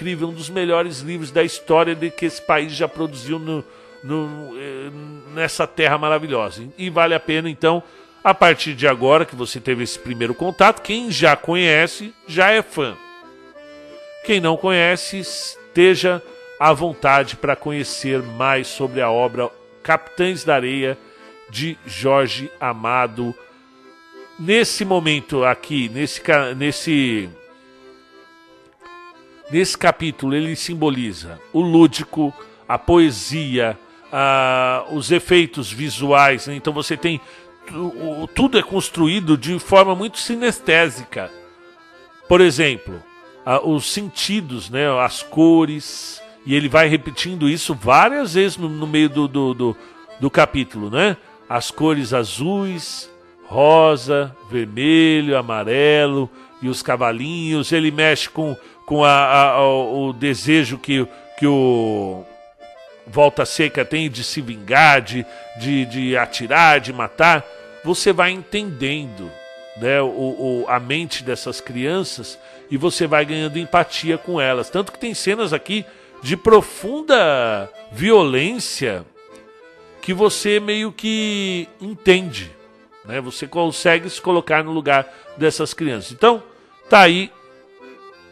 incrível, 0.00 0.28
um 0.28 0.32
dos 0.32 0.48
melhores 0.48 1.00
livros 1.00 1.30
da 1.30 1.42
história 1.44 1.94
de 1.94 2.10
que 2.10 2.26
esse 2.26 2.40
país 2.40 2.72
já 2.72 2.88
produziu 2.88 3.38
no, 3.38 3.64
no, 4.02 4.56
eh, 4.56 4.90
nessa 5.34 5.66
terra 5.66 5.98
maravilhosa. 5.98 6.64
E 6.76 6.88
vale 6.88 7.14
a 7.14 7.20
pena, 7.20 7.48
então, 7.50 7.82
a 8.24 8.34
partir 8.34 8.74
de 8.74 8.88
agora 8.88 9.26
que 9.26 9.36
você 9.36 9.60
teve 9.60 9.84
esse 9.84 9.98
primeiro 9.98 10.34
contato, 10.34 10.82
quem 10.82 11.10
já 11.10 11.36
conhece 11.36 12.14
já 12.26 12.50
é 12.50 12.62
fã. 12.62 12.96
Quem 14.24 14.40
não 14.40 14.56
conhece, 14.56 15.18
esteja 15.18 16.22
à 16.60 16.74
vontade 16.74 17.36
para 17.36 17.56
conhecer 17.56 18.22
mais 18.22 18.66
sobre 18.66 19.00
a 19.00 19.10
obra 19.10 19.50
Capitães 19.82 20.44
da 20.44 20.54
Areia 20.54 20.98
de 21.48 21.78
Jorge 21.86 22.52
Amado. 22.60 23.34
Nesse 24.38 24.84
momento 24.84 25.42
aqui, 25.42 25.88
nesse, 25.88 26.20
nesse, 26.58 27.30
nesse 29.50 29.78
capítulo, 29.78 30.34
ele 30.34 30.54
simboliza 30.54 31.40
o 31.50 31.62
lúdico, 31.62 32.32
a 32.68 32.78
poesia, 32.78 33.78
a, 34.12 34.84
os 34.92 35.10
efeitos 35.10 35.72
visuais. 35.72 36.46
Né? 36.46 36.56
Então 36.56 36.74
você 36.74 36.94
tem. 36.94 37.22
Tudo 38.34 38.58
é 38.58 38.62
construído 38.62 39.38
de 39.38 39.58
forma 39.58 39.94
muito 39.94 40.18
sinestésica. 40.18 41.30
Por 42.28 42.40
exemplo, 42.40 43.02
os 43.64 43.90
sentidos, 43.90 44.68
né? 44.68 44.86
as 45.00 45.22
cores. 45.22 46.19
E 46.46 46.54
ele 46.54 46.68
vai 46.68 46.88
repetindo 46.88 47.48
isso 47.48 47.74
várias 47.74 48.34
vezes 48.34 48.56
no, 48.56 48.68
no 48.68 48.86
meio 48.86 49.08
do, 49.08 49.28
do, 49.28 49.54
do, 49.54 49.76
do 50.18 50.30
capítulo, 50.30 50.90
né? 50.90 51.16
as 51.50 51.68
cores 51.68 52.14
azuis, 52.14 53.10
rosa, 53.44 54.32
vermelho, 54.48 55.36
amarelo 55.36 56.30
e 56.62 56.68
os 56.68 56.80
cavalinhos. 56.80 57.72
Ele 57.72 57.90
mexe 57.90 58.30
com, 58.30 58.56
com 58.86 59.02
a, 59.04 59.54
a, 59.54 59.68
o 59.68 60.12
desejo 60.12 60.78
que, 60.78 61.04
que 61.36 61.46
o 61.48 62.24
Volta 63.04 63.44
Seca 63.44 63.84
tem 63.84 64.08
de 64.08 64.22
se 64.22 64.40
vingar, 64.40 65.02
de, 65.02 65.26
de, 65.58 65.84
de 65.86 66.16
atirar, 66.16 66.78
de 66.78 66.92
matar. 66.92 67.44
Você 67.84 68.12
vai 68.12 68.30
entendendo 68.30 69.28
né, 69.76 70.00
o, 70.00 70.06
o, 70.06 70.64
a 70.68 70.78
mente 70.78 71.24
dessas 71.24 71.60
crianças 71.60 72.38
e 72.70 72.76
você 72.76 73.08
vai 73.08 73.24
ganhando 73.24 73.58
empatia 73.58 74.16
com 74.16 74.40
elas. 74.40 74.70
Tanto 74.70 74.92
que 74.92 75.00
tem 75.00 75.14
cenas 75.14 75.52
aqui 75.52 75.84
de 76.22 76.36
profunda 76.36 77.70
violência 77.92 79.04
que 80.00 80.12
você 80.14 80.60
meio 80.60 80.92
que 80.92 81.68
entende, 81.80 82.50
né? 83.04 83.20
Você 83.20 83.46
consegue 83.46 84.08
se 84.08 84.20
colocar 84.20 84.62
no 84.64 84.72
lugar 84.72 85.12
dessas 85.36 85.74
crianças. 85.74 86.12
Então, 86.12 86.42
tá 86.88 87.00
aí 87.00 87.30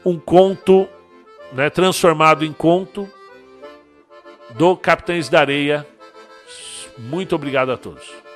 um 0.04 0.18
conto, 0.18 0.88
né, 1.52 1.68
transformado 1.70 2.44
em 2.44 2.52
conto 2.52 3.08
do 4.50 4.76
Capitães 4.76 5.28
da 5.28 5.40
Areia. 5.40 5.86
Muito 6.96 7.34
obrigado 7.34 7.70
a 7.70 7.76
todos. 7.76 8.27